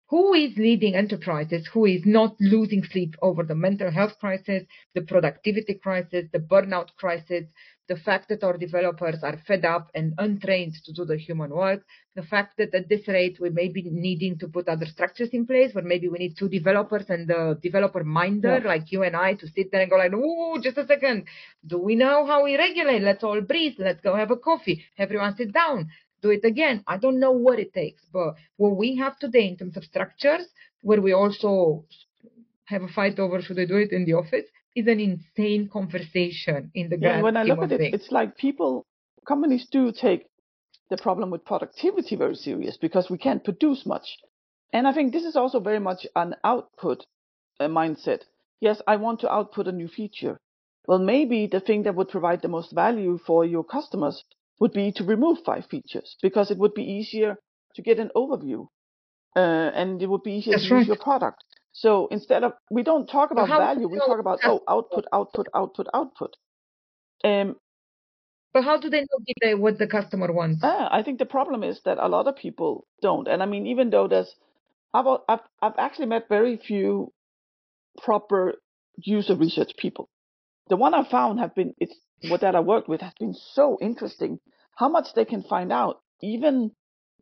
[0.09, 4.63] who is leading enterprises who is not losing sleep over the mental health crisis,
[4.95, 7.43] the productivity crisis, the burnout crisis,
[7.89, 11.83] the fact that our developers are fed up and untrained to do the human work,
[12.15, 15.45] the fact that at this rate we may be needing to put other structures in
[15.45, 18.67] place where maybe we need two developers and the developer minder yeah.
[18.67, 21.25] like you and I to sit there and go like, oh, just a second.
[21.65, 23.01] Do we know how we regulate?
[23.01, 23.75] Let's all breathe.
[23.77, 24.83] Let's go have a coffee.
[24.97, 25.89] Everyone sit down
[26.21, 26.83] do it again.
[26.87, 30.45] I don't know what it takes, but what we have today in terms of structures,
[30.81, 31.85] where we also
[32.65, 36.71] have a fight over should I do it in the office, is an insane conversation
[36.75, 38.85] in the yeah, when I look at it, it's like people,
[39.27, 40.27] companies do take
[40.89, 44.17] the problem with productivity very serious because we can't produce much.
[44.73, 47.05] And I think this is also very much an output
[47.59, 48.21] uh, mindset.
[48.59, 50.37] Yes, I want to output a new feature.
[50.87, 54.23] Well, maybe the thing that would provide the most value for your customers
[54.59, 57.37] would be to remove five features because it would be easier
[57.75, 58.67] to get an overview
[59.35, 60.79] uh, and it would be easier That's to right.
[60.79, 61.43] use your product.
[61.73, 65.87] So instead of, we don't talk about value, we talk about, oh, output, output, output,
[65.93, 66.35] output.
[67.23, 67.55] Um,
[68.51, 70.63] but how do they know what the customer wants?
[70.63, 73.27] Uh, I think the problem is that a lot of people don't.
[73.27, 74.33] And I mean, even though there's,
[74.91, 77.13] I've, I've, I've actually met very few
[78.01, 78.55] proper
[78.95, 80.09] user research people.
[80.69, 81.95] The one I found have been, it's
[82.29, 84.39] what that I worked with has been so interesting.
[84.75, 86.71] How much they can find out, even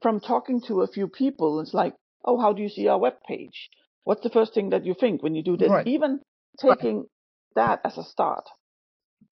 [0.01, 1.60] from talking to a few people.
[1.60, 3.69] It's like, oh, how do you see our web page?
[4.03, 5.69] What's the first thing that you think when you do this?
[5.69, 5.88] Right.
[5.88, 6.19] Even
[6.60, 7.08] taking right.
[7.55, 8.45] that as a start.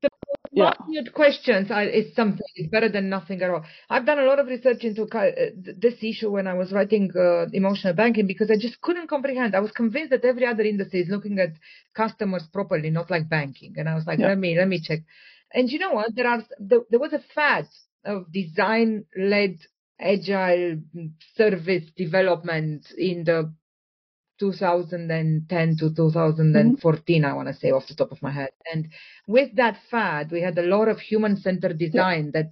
[0.02, 0.10] The
[0.52, 0.74] yeah.
[1.14, 2.46] questions are, is something.
[2.56, 3.64] It's better than nothing at all.
[3.90, 7.46] I've done a lot of research into uh, this issue when I was writing uh,
[7.54, 9.56] emotional banking because I just couldn't comprehend.
[9.56, 11.54] I was convinced that every other industry is looking at
[11.96, 13.76] customers properly, not like banking.
[13.78, 14.28] And I was like, yeah.
[14.28, 15.00] let me let me check.
[15.54, 16.16] And you know what?
[16.16, 17.68] There are there, there was a fad
[18.06, 19.60] of design-led
[20.00, 20.82] agile
[21.36, 23.54] service development in the
[24.40, 27.26] 2010 to 2014, mm-hmm.
[27.26, 28.50] I want to say off the top of my head.
[28.72, 28.90] And
[29.28, 32.42] with that fad, we had a lot of human-centered design yeah.
[32.42, 32.52] that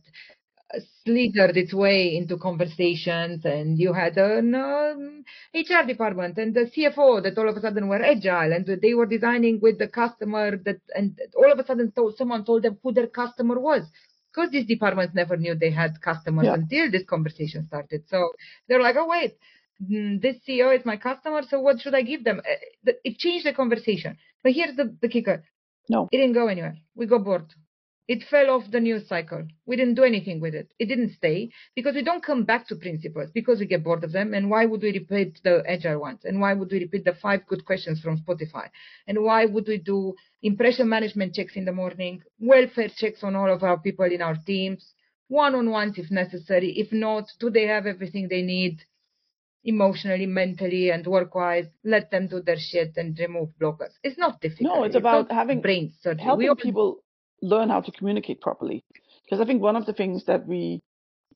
[1.03, 7.23] slithered its way into conversations and you had an um, HR department and the CFO
[7.23, 10.79] that all of a sudden were agile and they were designing with the customer that
[10.95, 13.83] and all of a sudden told, someone told them who their customer was
[14.33, 16.53] because these departments never knew they had customers yeah.
[16.53, 18.03] until this conversation started.
[18.07, 18.31] So
[18.67, 19.37] they're like, oh wait,
[19.81, 22.39] mm, this CEO is my customer, so what should I give them?
[22.39, 24.17] Uh, it changed the conversation.
[24.43, 25.43] But here's the, the kicker.
[25.89, 26.07] No.
[26.11, 26.77] It didn't go anywhere.
[26.95, 27.53] We got bored.
[28.11, 29.47] It fell off the news cycle.
[29.65, 30.73] We didn't do anything with it.
[30.77, 34.11] It didn't stay because we don't come back to principles because we get bored of
[34.11, 34.33] them.
[34.33, 36.25] And why would we repeat the agile ones?
[36.25, 38.67] And why would we repeat the five good questions from Spotify?
[39.07, 43.49] And why would we do impression management checks in the morning, welfare checks on all
[43.49, 44.93] of our people in our teams,
[45.29, 46.77] one-on-ones if necessary.
[46.77, 48.81] If not, do they have everything they need?
[49.63, 53.93] emotionally, mentally, and work-wise, let them do their shit and remove blockers.
[54.03, 54.75] It's not difficult.
[54.75, 56.23] No, it's, it's about having brain surgery.
[56.23, 57.03] helping people
[57.41, 58.83] learn how to communicate properly.
[59.25, 60.81] Because I think one of the things that we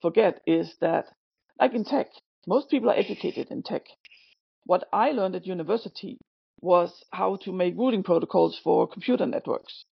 [0.01, 1.05] forget is that,
[1.59, 2.07] like in tech,
[2.47, 3.83] most people are educated in tech.
[4.65, 6.17] What I learned at university
[6.61, 9.85] was how to make routing protocols for computer networks.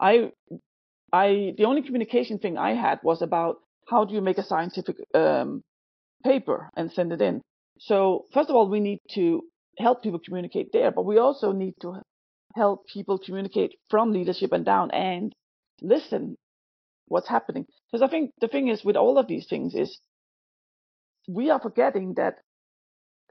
[0.00, 0.32] I,
[1.12, 3.56] I, the only communication thing I had was about
[3.88, 5.62] how do you make a scientific um,
[6.24, 7.42] paper and send it in.
[7.78, 9.42] So first of all, we need to
[9.78, 12.00] help people communicate there, but we also need to
[12.54, 15.34] help people communicate from leadership and down and
[15.82, 16.36] listen
[17.06, 17.66] what's happening.
[17.90, 19.98] Because I think the thing is with all of these things is
[21.28, 22.36] we are forgetting that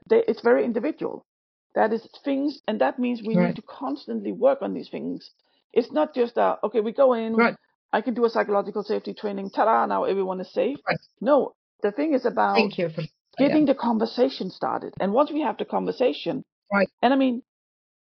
[0.09, 1.25] they, it's very individual.
[1.73, 3.47] That is things, and that means we right.
[3.47, 5.31] need to constantly work on these things.
[5.71, 7.55] It's not just a, okay, we go in, right.
[7.93, 10.77] I can do a psychological safety training, ta-da, now everyone is safe.
[10.87, 10.99] Right.
[11.21, 13.05] No, the thing is about Thank you for, oh,
[13.37, 13.73] getting yeah.
[13.73, 14.93] the conversation started.
[14.99, 16.89] And once we have the conversation, right.
[17.01, 17.41] and I mean,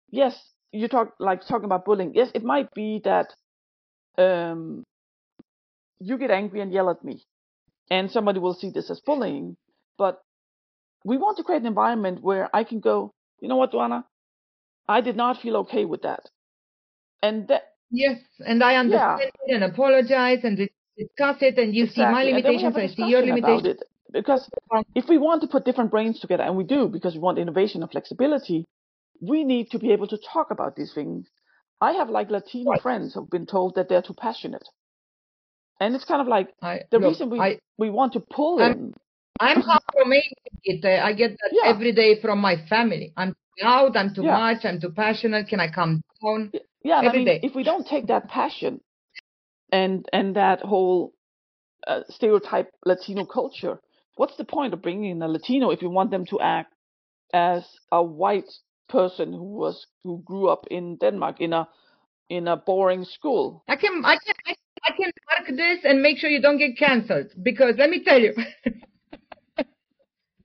[0.09, 0.33] yes,
[0.71, 2.13] you talk like talking about bullying.
[2.15, 3.33] Yes, it might be that
[4.17, 4.83] um,
[5.99, 7.23] you get angry and yell at me,
[7.89, 9.57] and somebody will see this as bullying.
[9.97, 10.21] But
[11.03, 14.05] we want to create an environment where I can go, you know what, Duena,
[14.87, 16.29] I did not feel okay with that,
[17.21, 17.73] and that.
[17.89, 19.55] Yes, and I understand yeah.
[19.55, 22.03] and apologize and discuss it, and you exactly.
[22.03, 23.79] see my limitations, I see your limitations.
[24.11, 24.49] Because
[24.95, 27.81] if we want to put different brains together, and we do because we want innovation
[27.81, 28.65] and flexibility,
[29.21, 31.27] we need to be able to talk about these things.
[31.79, 32.81] I have like Latino right.
[32.81, 34.67] friends who've been told that they're too passionate.
[35.79, 38.61] And it's kind of like I, the look, reason we I, we want to pull
[38.61, 38.93] I'm, in.
[39.39, 41.01] I'm half Romanian.
[41.03, 41.69] I get that yeah.
[41.69, 43.13] every day from my family.
[43.15, 43.95] I'm too loud.
[43.95, 44.37] I'm too yeah.
[44.37, 44.65] much.
[44.65, 45.47] I'm too passionate.
[45.47, 46.51] Can I calm down?
[46.83, 47.39] Yeah, every I mean, day.
[47.43, 48.81] if we don't take that passion
[49.71, 51.13] and and that whole
[51.85, 53.79] uh, stereotype Latino culture,
[54.15, 56.73] what's the point of bringing in a Latino if you want them to act
[57.33, 58.49] as a white
[58.89, 61.67] person who was who grew up in Denmark in a
[62.29, 63.63] in a boring school?
[63.67, 64.35] I can I can
[64.87, 68.19] I can mark this and make sure you don't get cancelled because let me tell
[68.19, 68.33] you.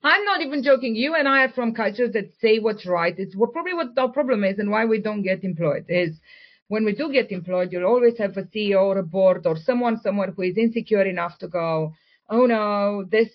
[0.04, 0.96] I'm not even joking.
[0.96, 3.14] You and I are from cultures that say what's right.
[3.16, 6.18] It's what, probably what our problem is and why we don't get employed is
[6.66, 10.00] when we do get employed, you'll always have a CEO or a board or someone
[10.00, 11.92] somewhere who is insecure enough to go,
[12.30, 13.28] oh no, this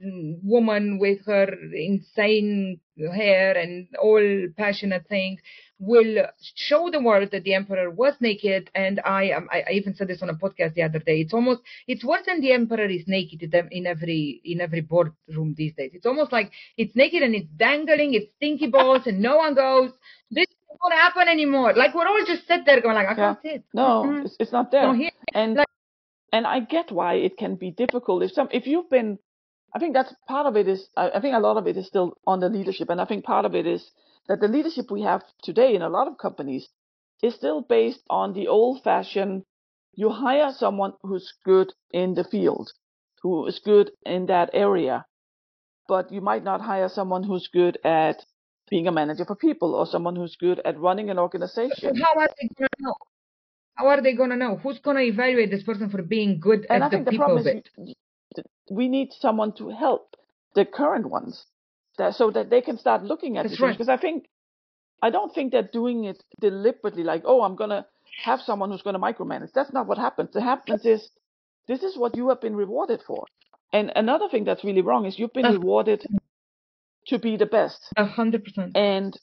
[0.00, 2.80] woman with her insane
[3.14, 5.40] hair and all passionate things
[5.78, 8.70] will show the world that the emperor was naked.
[8.74, 11.20] And I, um, I, I even said this on a podcast the other day.
[11.20, 15.74] It's almost, it's worse than the emperor is naked in every, in every boardroom these
[15.74, 15.92] days.
[15.94, 19.92] It's almost like it's naked and it's dangling, it's stinky balls and no one goes,
[20.30, 20.46] this
[20.82, 21.74] won't happen anymore.
[21.74, 23.52] Like we're all just sit there going like, I can't yeah.
[23.52, 23.64] sit.
[23.72, 24.26] No, mm-hmm.
[24.26, 24.92] it's, it's not there.
[24.92, 25.68] No, and, like,
[26.32, 28.22] and I get why it can be difficult.
[28.22, 29.18] If some, if you've been
[29.74, 32.16] I think that's part of it is, I think a lot of it is still
[32.26, 32.88] on the leadership.
[32.88, 33.90] And I think part of it is
[34.28, 36.68] that the leadership we have today in a lot of companies
[37.22, 39.42] is still based on the old fashioned,
[39.94, 42.70] you hire someone who's good in the field,
[43.22, 45.04] who is good in that area,
[45.86, 48.24] but you might not hire someone who's good at
[48.70, 51.96] being a manager for people or someone who's good at running an organization.
[51.96, 52.94] How are they going to know?
[53.74, 54.56] How are they going to know?
[54.56, 57.12] Who's going to evaluate this person for being good and at I think the, the
[57.12, 57.94] people problem is
[58.70, 60.16] we need someone to help
[60.54, 61.44] the current ones
[61.96, 63.72] that, so that they can start looking at That's right.
[63.72, 64.26] Because I think,
[65.02, 67.86] I don't think they're doing it deliberately like, oh, I'm going to
[68.24, 69.52] have someone who's going to micromanage.
[69.54, 70.30] That's not what happens.
[70.32, 71.10] What happens is,
[71.66, 73.24] this is what you have been rewarded for.
[73.72, 76.04] And another thing that's really wrong is you've been rewarded
[77.08, 77.92] to be the best.
[77.96, 78.74] A hundred percent.
[78.74, 79.18] And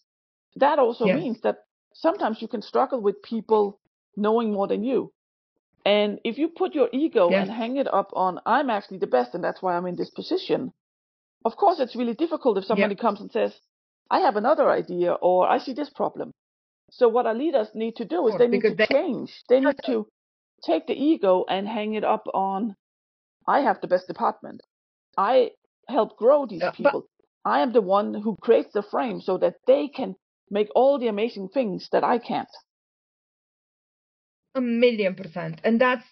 [0.58, 1.20] that also yes.
[1.20, 1.58] means that
[1.94, 3.80] sometimes you can struggle with people
[4.16, 5.12] knowing more than you.
[5.86, 7.48] And if you put your ego yes.
[7.48, 10.10] and hang it up on, I'm actually the best and that's why I'm in this
[10.10, 10.74] position,
[11.46, 13.02] of course it's really difficult if somebody yeah.
[13.02, 13.54] comes and says,
[14.10, 16.32] I have another idea or I see this problem.
[16.90, 19.32] So what our leaders need to do is they need to they, change.
[19.48, 20.08] They need to
[20.64, 22.76] take the ego and hang it up on,
[23.48, 24.62] I have the best department.
[25.18, 25.52] I
[25.88, 27.02] help grow these people.
[27.02, 30.16] But, I am the one who creates the frame so that they can
[30.50, 32.50] make all the amazing things that I can't
[34.56, 35.62] a million percent.
[35.64, 36.06] And that's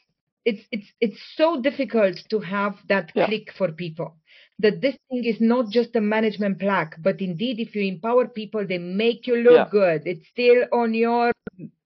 [0.46, 3.26] it's it's it's so difficult to have that yeah.
[3.26, 4.16] click for people.
[4.60, 8.66] That this thing is not just a management plaque but indeed if you empower people
[8.68, 9.68] they make you look yeah.
[9.72, 10.02] good.
[10.06, 11.32] It's still on your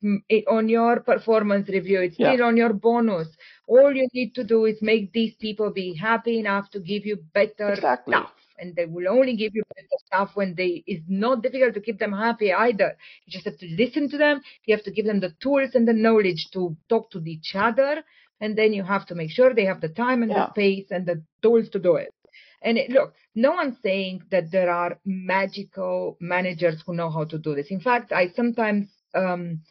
[0.03, 2.01] mm, on your performance review.
[2.01, 3.27] It's still on your bonus.
[3.67, 7.17] All you need to do is make these people be happy enough to give you
[7.33, 8.13] better exactly.
[8.13, 11.81] stuff and they will only give you better stuff when they it's not difficult to
[11.81, 12.97] keep them happy either.
[13.25, 15.87] You just have to listen to them you have to give them the tools and
[15.87, 18.03] the knowledge to talk to each other
[18.39, 20.45] and then you have to make sure they have the time and yeah.
[20.45, 22.13] the space and the tools to do it.
[22.61, 27.37] And it, look no one's saying that there are magical managers who know how to
[27.37, 27.67] do this.
[27.69, 29.61] In fact i sometimes um,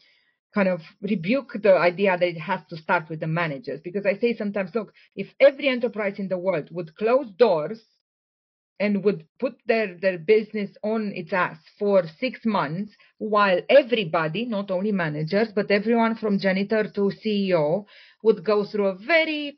[0.53, 4.17] kind of rebuke the idea that it has to start with the managers because I
[4.17, 7.79] say sometimes, look, if every enterprise in the world would close doors
[8.79, 14.69] and would put their, their business on its ass for six months while everybody, not
[14.71, 17.85] only managers, but everyone from janitor to CEO
[18.23, 19.57] would go through a very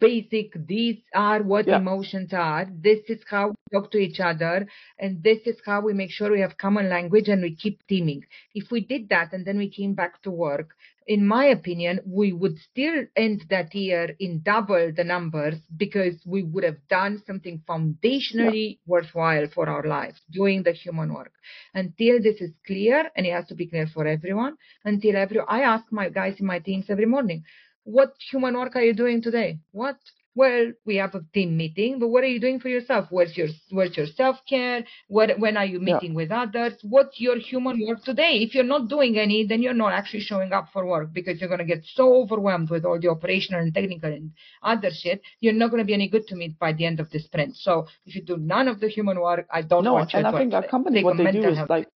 [0.00, 1.76] basic these are what yeah.
[1.76, 4.66] emotions are this is how we talk to each other
[4.98, 8.24] and this is how we make sure we have common language and we keep teaming
[8.54, 10.74] if we did that and then we came back to work
[11.10, 16.42] in my opinion we would still end that year in double the numbers because we
[16.42, 18.82] would have done something foundationally yeah.
[18.86, 21.32] worthwhile for our lives doing the human work
[21.74, 25.60] until this is clear and it has to be clear for everyone until every i
[25.60, 27.42] ask my guys in my teams every morning
[27.84, 29.58] what human work are you doing today?
[29.72, 29.96] What?
[30.34, 33.06] Well, we have a team meeting, but what are you doing for yourself?
[33.10, 34.84] Where's your where's your self care?
[35.08, 36.16] What when are you meeting yeah.
[36.16, 36.74] with others?
[36.82, 38.38] What's your human work today?
[38.38, 41.48] If you're not doing any, then you're not actually showing up for work because you're
[41.48, 44.30] gonna get so overwhelmed with all the operational and technical and
[44.62, 45.20] other shit.
[45.40, 47.56] You're not gonna be any good to me by the end of the sprint.
[47.56, 50.52] So if you do none of the human work, I don't no, and I think
[50.52, 51.70] that company what they do is health.
[51.70, 51.88] like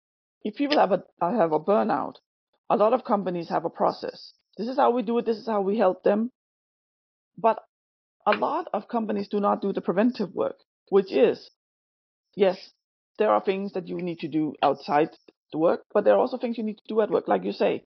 [0.42, 2.16] if people have a have a burnout,
[2.68, 5.26] a lot of companies have a process this is how we do it.
[5.26, 6.30] This is how we help them.
[7.36, 7.58] But
[8.26, 10.56] a lot of companies do not do the preventive work,
[10.88, 11.50] which is,
[12.36, 12.56] yes,
[13.18, 15.10] there are things that you need to do outside
[15.52, 17.28] the work, but there are also things you need to do at work.
[17.28, 17.84] Like you say,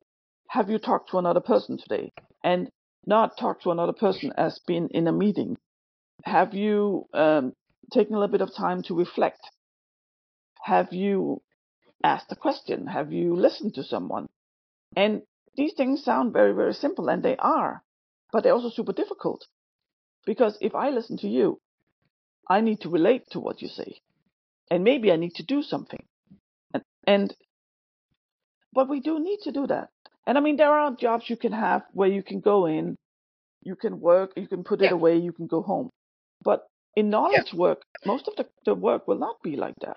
[0.49, 2.13] have you talked to another person today?
[2.43, 2.71] And
[3.07, 5.57] not talk to another person as being in a meeting.
[6.25, 7.53] Have you um,
[7.93, 9.41] taken a little bit of time to reflect?
[10.63, 11.43] Have you
[12.03, 12.87] asked a question?
[12.87, 14.29] Have you listened to someone?
[14.97, 15.23] And
[15.57, 17.83] these things sound very, very simple, and they are,
[18.33, 19.47] but they're also super difficult.
[20.29, 21.59] Because if I listen to you,
[22.47, 24.03] I need to relate to what you say.
[24.71, 26.05] And maybe I need to do something.
[26.75, 27.35] And, and
[28.75, 29.89] but we do need to do that.
[30.27, 32.99] And I mean, there are jobs you can have where you can go in,
[33.63, 35.89] you can work, you can put it away, you can go home.
[36.45, 36.61] But
[36.95, 37.59] in knowledge yeah.
[37.59, 39.97] work, most of the, the work will not be like that.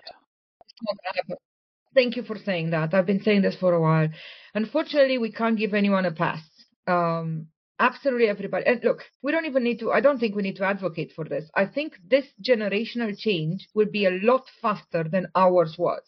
[1.94, 2.94] Thank you for saying that.
[2.94, 4.08] I've been saying this for a while.
[4.54, 6.40] Unfortunately, we can't give anyone a pass.
[6.86, 7.48] Um,
[7.82, 8.64] absolutely everybody.
[8.66, 11.24] And look, we don't even need to, I don't think we need to advocate for
[11.24, 11.50] this.
[11.54, 16.02] I think this generational change will be a lot faster than ours was.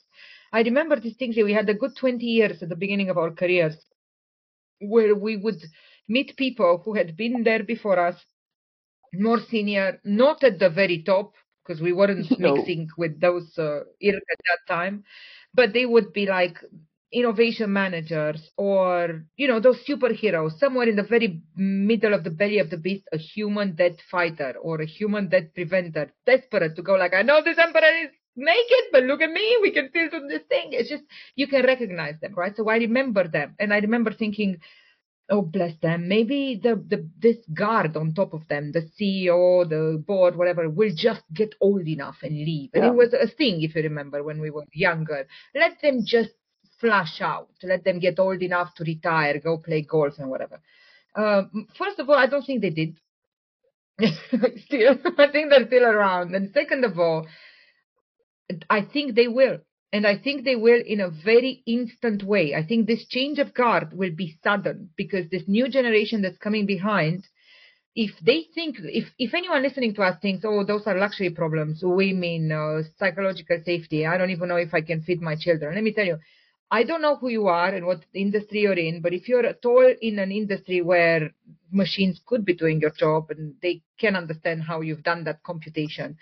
[0.52, 3.74] I remember distinctly we had a good 20 years at the beginning of our careers
[4.80, 5.60] where we would
[6.08, 8.16] meet people who had been there before us,
[9.12, 11.32] more senior, not at the very top,
[11.64, 12.54] because we weren't no.
[12.54, 14.14] mixing with those uh, at
[14.48, 15.02] that time,
[15.54, 16.56] but they would be like
[17.14, 22.58] innovation managers or you know those superheroes somewhere in the very middle of the belly
[22.58, 26.94] of the beast a human debt fighter or a human debt preventer desperate to go
[26.94, 30.26] like i know this emperor is naked but look at me we can still do
[30.26, 30.70] this thing.
[30.72, 31.04] It's just
[31.36, 32.54] you can recognize them right?
[32.56, 34.58] So i remember them and i remember thinking
[35.30, 40.02] oh bless them maybe the, the this guard on top of them the ceo the
[40.06, 42.70] board whatever will just get old enough and leave.
[42.74, 45.26] And it was a thing if you remember when we were younger.
[45.54, 46.32] Let them just
[46.84, 50.60] flash out let them get old enough to retire go play golf and whatever
[51.16, 52.96] um, first of all i don't think they did
[54.66, 57.26] still i think they're still around and second of all
[58.68, 59.58] i think they will
[59.94, 62.52] and I think they will in a very instant way.
[62.52, 66.66] I think this change of guard will be sudden because this new generation that's coming
[66.66, 67.28] behind,
[67.94, 71.78] if they think, if, if anyone listening to us thinks, oh, those are luxury problems,
[71.80, 75.76] women, uh, psychological safety, I don't even know if I can feed my children.
[75.76, 76.18] Let me tell you,
[76.70, 79.64] I don't know who you are and what industry you're in, but if you're at
[79.64, 81.30] all in an industry where
[81.70, 86.16] machines could be doing your job and they can understand how you've done that computation,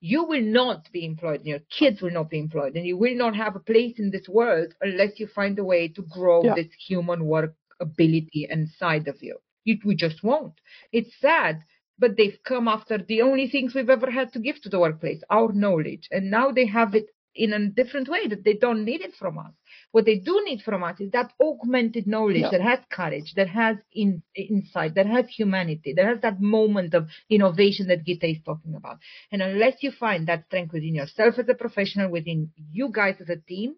[0.00, 3.14] you will not be employed and your kids will not be employed and you will
[3.14, 6.54] not have a place in this world unless you find a way to grow yeah.
[6.54, 9.38] this human work ability inside of you.
[9.64, 10.60] You, we just won't.
[10.92, 11.62] It's sad,
[11.98, 15.22] but they've come after the only things we've ever had to give to the workplace,
[15.30, 16.08] our knowledge.
[16.10, 19.38] And now they have it in a different way that they don't need it from
[19.38, 19.52] us.
[19.94, 22.50] What they do need from us is that augmented knowledge yeah.
[22.50, 27.06] that has courage, that has in, insight, that has humanity, that has that moment of
[27.30, 28.98] innovation that Gitte is talking about.
[29.30, 33.28] And unless you find that strength within yourself as a professional, within you guys as
[33.28, 33.76] a team,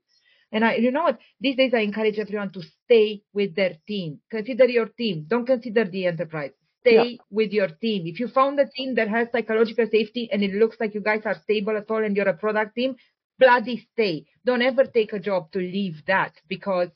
[0.50, 1.18] and I, you know what?
[1.38, 4.20] These days I encourage everyone to stay with their team.
[4.30, 5.26] Consider your team.
[5.28, 6.52] Don't consider the enterprise.
[6.80, 7.16] Stay yeah.
[7.30, 8.06] with your team.
[8.06, 11.26] If you found a team that has psychological safety and it looks like you guys
[11.26, 12.96] are stable at all and you're a product team,
[13.38, 14.26] bloody stay.
[14.44, 16.88] Don't ever take a job to leave that because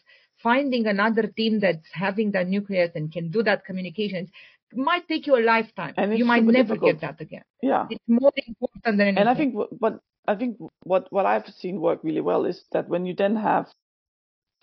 [0.43, 4.31] finding another team that's having that nucleus and can do that communications
[4.73, 5.95] might take you a lifetime.
[5.97, 6.93] And you might never difficult.
[6.93, 7.43] get that again.
[7.63, 7.87] Yeah.
[7.91, 9.19] It's more important than anything.
[9.19, 12.89] And I think what I think what what I've seen work really well is that
[12.89, 13.67] when you then have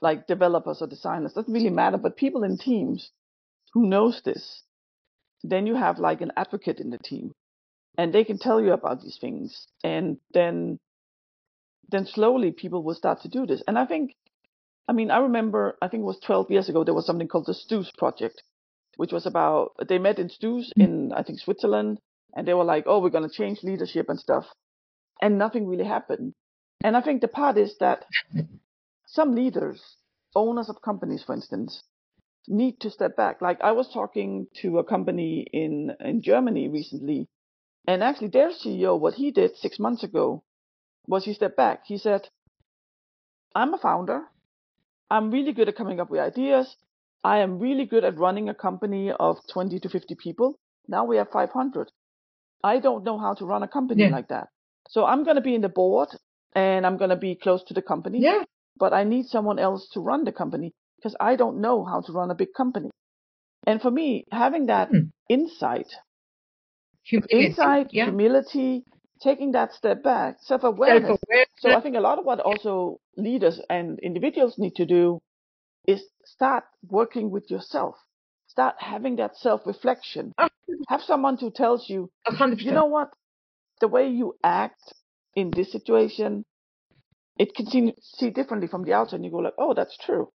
[0.01, 3.11] like developers or designers, doesn't really matter, but people in teams
[3.73, 4.63] who knows this,
[5.43, 7.33] then you have like an advocate in the team
[7.97, 10.79] and they can tell you about these things and then
[11.89, 13.63] then slowly people will start to do this.
[13.67, 14.15] And I think
[14.87, 17.45] I mean I remember I think it was 12 years ago there was something called
[17.47, 18.43] the Stoos project
[18.97, 21.99] which was about they met in Stoos in I think Switzerland
[22.33, 24.45] and they were like, "Oh, we're going to change leadership and stuff."
[25.21, 26.33] And nothing really happened.
[26.83, 28.05] And I think the part is that
[29.07, 29.81] some leaders,
[30.35, 31.83] owners of companies, for instance,
[32.47, 33.41] need to step back.
[33.41, 37.27] Like I was talking to a company in, in Germany recently,
[37.87, 40.43] and actually their CEO, what he did six months ago
[41.07, 41.83] was he stepped back.
[41.85, 42.27] He said,
[43.55, 44.23] I'm a founder.
[45.09, 46.75] I'm really good at coming up with ideas.
[47.23, 50.59] I am really good at running a company of 20 to 50 people.
[50.87, 51.91] Now we have 500.
[52.63, 54.09] I don't know how to run a company yeah.
[54.09, 54.49] like that.
[54.89, 56.09] So I'm going to be in the board
[56.53, 58.19] and I'm going to be close to the company.
[58.21, 58.43] Yeah.
[58.77, 62.11] But I need someone else to run the company because I don't know how to
[62.11, 62.89] run a big company.
[63.65, 65.09] And for me, having that hmm.
[65.29, 65.87] insight,
[67.03, 68.05] humility, insight, yeah.
[68.05, 68.85] humility,
[69.21, 71.07] taking that step back, self-awareness.
[71.07, 71.49] self-awareness.
[71.59, 75.21] So I think a lot of what also leaders and individuals need to do
[75.87, 77.95] is start working with yourself.
[78.47, 80.33] Start having that self-reflection.
[80.89, 82.61] Have someone who tells you, 100%.
[82.61, 83.09] you know what,
[83.81, 84.81] the way you act
[85.35, 86.45] in this situation,
[87.37, 89.17] it can see, see differently from the outside.
[89.17, 90.29] And you go like, oh, that's true.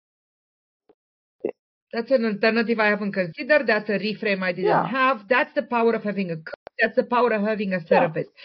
[1.93, 3.67] That's an alternative I haven't considered.
[3.67, 4.87] That's a reframe I didn't yeah.
[4.87, 5.27] have.
[5.29, 6.55] That's the power of having a coach.
[6.81, 8.29] That's the power of having a therapist.
[8.35, 8.43] Yeah.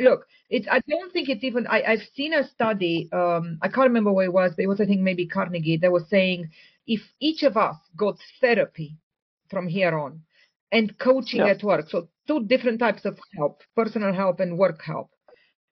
[0.00, 0.66] Look, it's.
[0.70, 1.66] I don't think it's even.
[1.66, 3.08] I, I've seen a study.
[3.12, 4.52] Um, I can't remember where it was.
[4.56, 5.78] But it was, I think, maybe Carnegie.
[5.78, 6.50] That was saying
[6.86, 8.96] if each of us got therapy
[9.50, 10.22] from here on,
[10.70, 11.48] and coaching yeah.
[11.48, 11.88] at work.
[11.88, 15.10] So two different types of help: personal help and work help,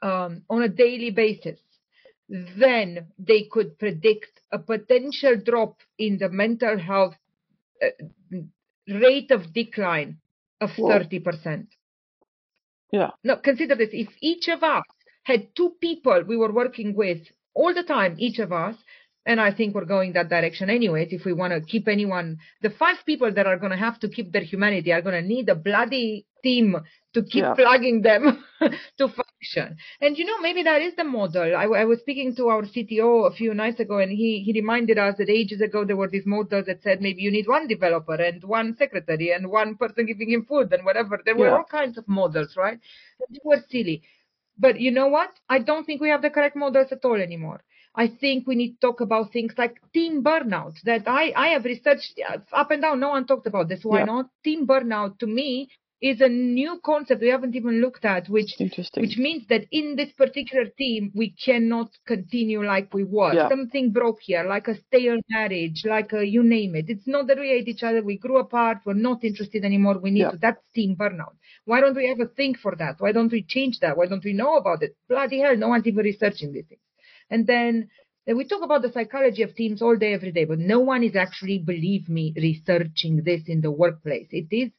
[0.03, 1.59] um, on a daily basis
[2.29, 7.15] then they could predict a potential drop in the mental health
[7.83, 7.89] uh,
[8.87, 10.19] rate of decline
[10.61, 10.91] of Whoa.
[10.91, 11.67] 30%.
[12.91, 13.11] Yeah.
[13.25, 14.85] Now, consider this if each of us
[15.25, 17.21] had two people we were working with
[17.55, 18.77] all the time, each of us,
[19.27, 21.09] and I think we're going that direction anyways.
[21.13, 24.09] If we want to keep anyone, the five people that are going to have to
[24.09, 26.77] keep their humanity are going to need a bloody team
[27.13, 27.55] to keep yeah.
[27.55, 28.43] plugging them
[28.99, 29.09] to
[29.39, 29.77] function.
[30.01, 31.57] And you know, maybe that is the model.
[31.57, 34.99] I, I, was speaking to our CTO a few nights ago, and he he reminded
[34.99, 38.15] us that ages ago there were these models that said maybe you need one developer
[38.15, 41.21] and one secretary and one person giving him food and whatever.
[41.25, 41.57] There were yeah.
[41.57, 42.79] all kinds of models, right?
[43.31, 44.03] They were silly.
[44.59, 45.31] But you know what?
[45.49, 47.63] I don't think we have the correct models at all anymore.
[47.95, 51.65] I think we need to talk about things like team burnout that I, I have
[51.65, 53.01] researched uh, up and down.
[53.01, 53.81] No one talked about this.
[53.83, 54.05] Why yeah.
[54.05, 54.27] not?
[54.45, 55.69] Team burnout to me
[56.01, 60.13] is a new concept we haven't even looked at, which which means that in this
[60.13, 63.35] particular team we cannot continue like we were.
[63.35, 63.49] Yeah.
[63.49, 66.87] Something broke here, like a stale marriage, like a you name it.
[66.89, 69.99] It's not that we hate each other, we grew apart, we're not interested anymore.
[69.99, 70.31] We need yeah.
[70.31, 70.37] to.
[70.37, 71.35] That's team burnout.
[71.65, 72.97] Why don't we have a think for that?
[72.99, 73.97] Why don't we change that?
[73.97, 74.97] Why don't we know about it?
[75.09, 76.81] Bloody hell, no one's even researching these things.
[77.29, 77.89] And then
[78.25, 81.03] then we talk about the psychology of teams all day, every day, but no one
[81.03, 84.29] is actually, believe me, researching this in the workplace.
[84.31, 84.71] It is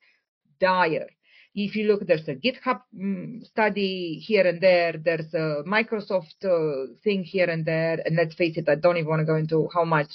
[0.59, 1.07] dire.
[1.55, 4.93] If you look, there's a GitHub um, study here and there.
[4.93, 7.99] There's a Microsoft uh, thing here and there.
[8.05, 10.11] And let's face it, I don't even want to go into how much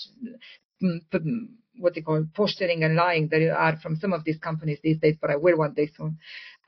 [0.83, 4.99] um, what they call posturing and lying there are from some of these companies these
[4.99, 6.19] days, but I will one day soon.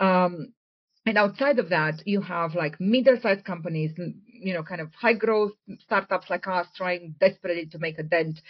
[0.01, 0.53] Um,
[1.07, 3.93] and outside of that, you have like middle-sized companies,
[4.27, 8.41] you know, kind of high growth startups like us trying desperately to make a dent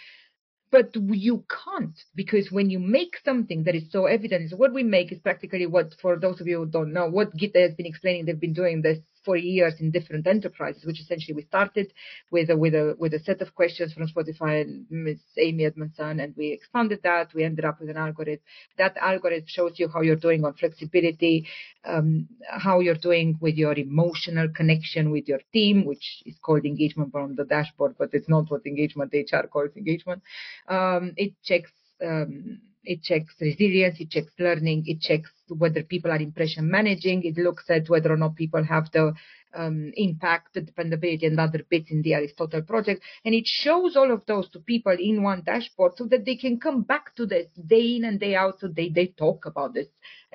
[0.71, 5.11] but you can't because when you make something that is so evident, what we make
[5.11, 8.25] is practically what, for those of you who don't know, what Gitte has been explaining.
[8.25, 11.91] They've been doing this for years in different enterprises, which essentially we started
[12.31, 15.19] with a, with a, with a set of questions from Spotify and Ms.
[15.37, 17.33] Amy Edmondson, and we expanded that.
[17.33, 18.39] We ended up with an algorithm.
[18.77, 21.45] That algorithm shows you how you're doing on flexibility,
[21.83, 27.13] um, how you're doing with your emotional connection with your team, which is called engagement
[27.13, 30.23] on the dashboard, but it's not what engagement HR calls engagement.
[30.69, 31.71] Um, it checks
[32.01, 37.37] um, it checks resilience, it checks learning, it checks whether people are impression managing, it
[37.37, 39.13] looks at whether or not people have the
[39.55, 43.03] um, impact, the dependability, and other bits in the Aristotle project.
[43.25, 46.59] And it shows all of those to people in one dashboard so that they can
[46.59, 49.87] come back to this day in and day out so they, they talk about this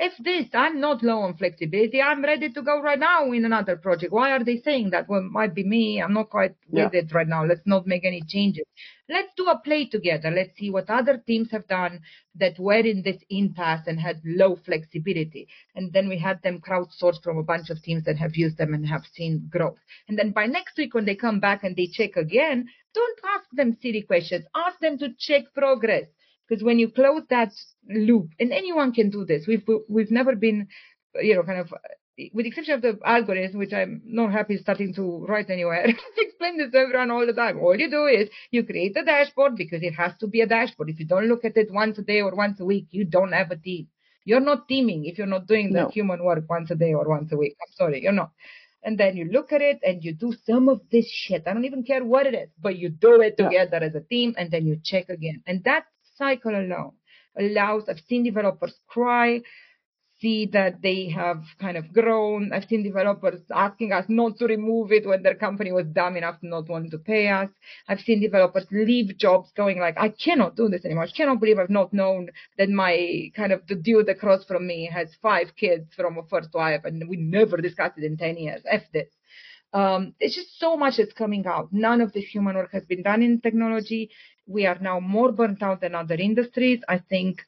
[0.03, 2.03] if this, I'm not low on flexibility.
[2.03, 4.13] I'm ready to go right now in another project.
[4.13, 5.09] Why are they saying that?
[5.09, 6.03] Well, might be me.
[6.03, 6.85] I'm not quite yeah.
[6.85, 7.45] with it right now.
[7.45, 8.65] Let's not make any changes.
[9.09, 10.33] Let's do a play together.
[10.33, 12.01] Let's see what other teams have done
[12.35, 15.47] that were in this impasse and had low flexibility.
[15.77, 18.75] And then we had them crowdsourced from a bunch of teams that have used them
[18.75, 19.79] and have seen growth.
[20.09, 23.47] And then by next week, when they come back and they check again, don't ask
[23.53, 24.47] them silly questions.
[24.57, 26.07] Ask them to check progress
[26.49, 27.53] because when you close that
[27.89, 30.69] loop, and anyone can do this, we've we've never been,
[31.15, 31.73] you know, kind of
[32.33, 35.87] with the exception of the algorithm, which I'm not happy starting to write anywhere,
[36.17, 37.59] explain this to everyone all the time.
[37.59, 40.91] All you do is you create a dashboard because it has to be a dashboard.
[40.91, 43.33] If you don't look at it once a day or once a week, you don't
[43.33, 43.89] have a team.
[44.25, 45.89] You're not teaming if you're not doing the no.
[45.89, 47.57] human work once a day or once a week.
[47.61, 48.31] I'm sorry, you're not.
[48.85, 51.45] And then you look at it and you do some of this shit.
[51.47, 53.87] I don't even care what it is, but you do it together yeah.
[53.87, 55.43] as a team and then you check again.
[55.47, 55.85] And that
[56.17, 56.93] cycle alone
[57.39, 59.41] allows, I've seen developers cry,
[60.23, 62.53] see that they have kind of grown.
[62.53, 66.41] I've seen developers asking us not to remove it when their company was dumb enough
[66.41, 67.51] to not want to pay us.
[67.89, 71.05] I've seen developers leave jobs going like, I cannot do this anymore.
[71.05, 74.89] I cannot believe I've not known that my kind of the dude across from me
[74.93, 78.63] has five kids from a first wife and we never discussed it in 10 years.
[78.71, 79.09] F this.
[79.75, 81.73] Um, it's just so much that's coming out.
[81.73, 84.11] None of this human work has been done in technology.
[84.47, 86.81] We are now more burnt out than other industries.
[86.89, 87.43] I think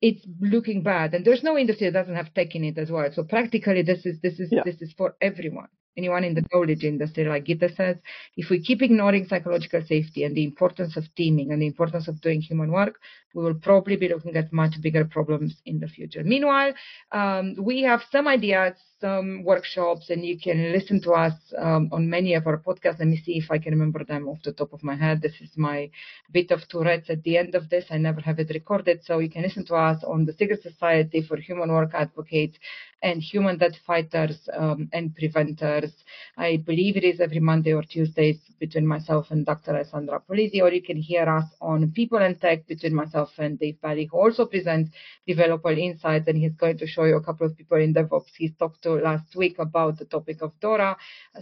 [0.00, 3.10] it's looking bad, and there's no industry that doesn't have tech in it as well.
[3.12, 4.62] So practically, this is this is yeah.
[4.64, 7.96] this is for everyone anyone in the knowledge industry, like Gitte says,
[8.36, 12.20] if we keep ignoring psychological safety and the importance of teaming and the importance of
[12.20, 13.00] doing human work,
[13.34, 16.22] we will probably be looking at much bigger problems in the future.
[16.22, 16.74] Meanwhile,
[17.12, 22.08] um, we have some ideas, some workshops, and you can listen to us um, on
[22.08, 22.98] many of our podcasts.
[22.98, 25.20] Let me see if I can remember them off the top of my head.
[25.20, 25.90] This is my
[26.32, 27.84] bit of Tourette's at the end of this.
[27.90, 31.22] I never have it recorded, so you can listen to us on the Secret Society
[31.22, 32.58] for Human Work Advocates
[33.02, 35.92] and Human Debt Fighters um, and Preventers.
[36.36, 39.76] I believe it is every Monday or Tuesdays between myself and Dr.
[39.76, 43.80] Alessandra Polisi, or you can hear us on People and Tech between myself and Dave
[43.82, 44.90] Bally, who also presents
[45.26, 48.56] Developer Insights, and he's going to show you a couple of people in DevOps he's
[48.58, 50.96] talked to last week about the topic of DORA.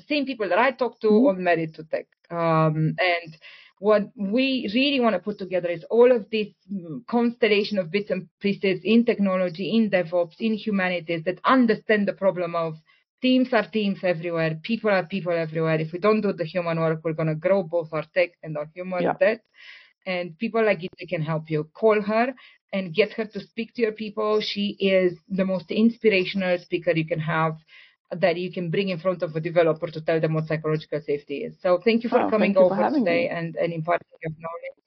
[0.09, 1.29] Same people that I talked to mm-hmm.
[1.29, 2.07] on Merit to Tech.
[2.31, 3.37] Um, and
[3.79, 6.49] what we really want to put together is all of this
[7.07, 12.55] constellation of bits and pieces in technology, in DevOps, in humanities that understand the problem
[12.55, 12.77] of
[13.21, 15.81] teams are teams everywhere, people are people everywhere.
[15.81, 18.57] If we don't do the human work, we're going to grow both our tech and
[18.57, 19.15] our human yeah.
[19.19, 19.41] debt.
[20.07, 21.65] And people like Gitte can help you.
[21.73, 22.35] Call her
[22.75, 24.41] and get her to speak to your people.
[24.41, 27.57] She is the most inspirational speaker you can have
[28.11, 31.39] that you can bring in front of a developer to tell them what psychological safety
[31.45, 31.55] is.
[31.63, 34.79] So thank you for oh, coming over for today and, and imparting your knowledge.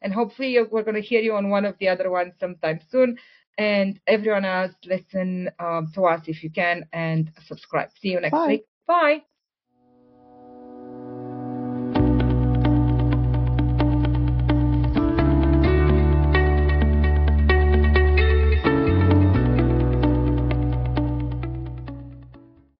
[0.00, 3.18] And hopefully we're going to hear you on one of the other ones sometime soon.
[3.58, 7.90] And everyone else, listen um, to us if you can and subscribe.
[8.00, 8.46] See you next Bye.
[8.46, 8.64] week.
[8.86, 9.22] Bye.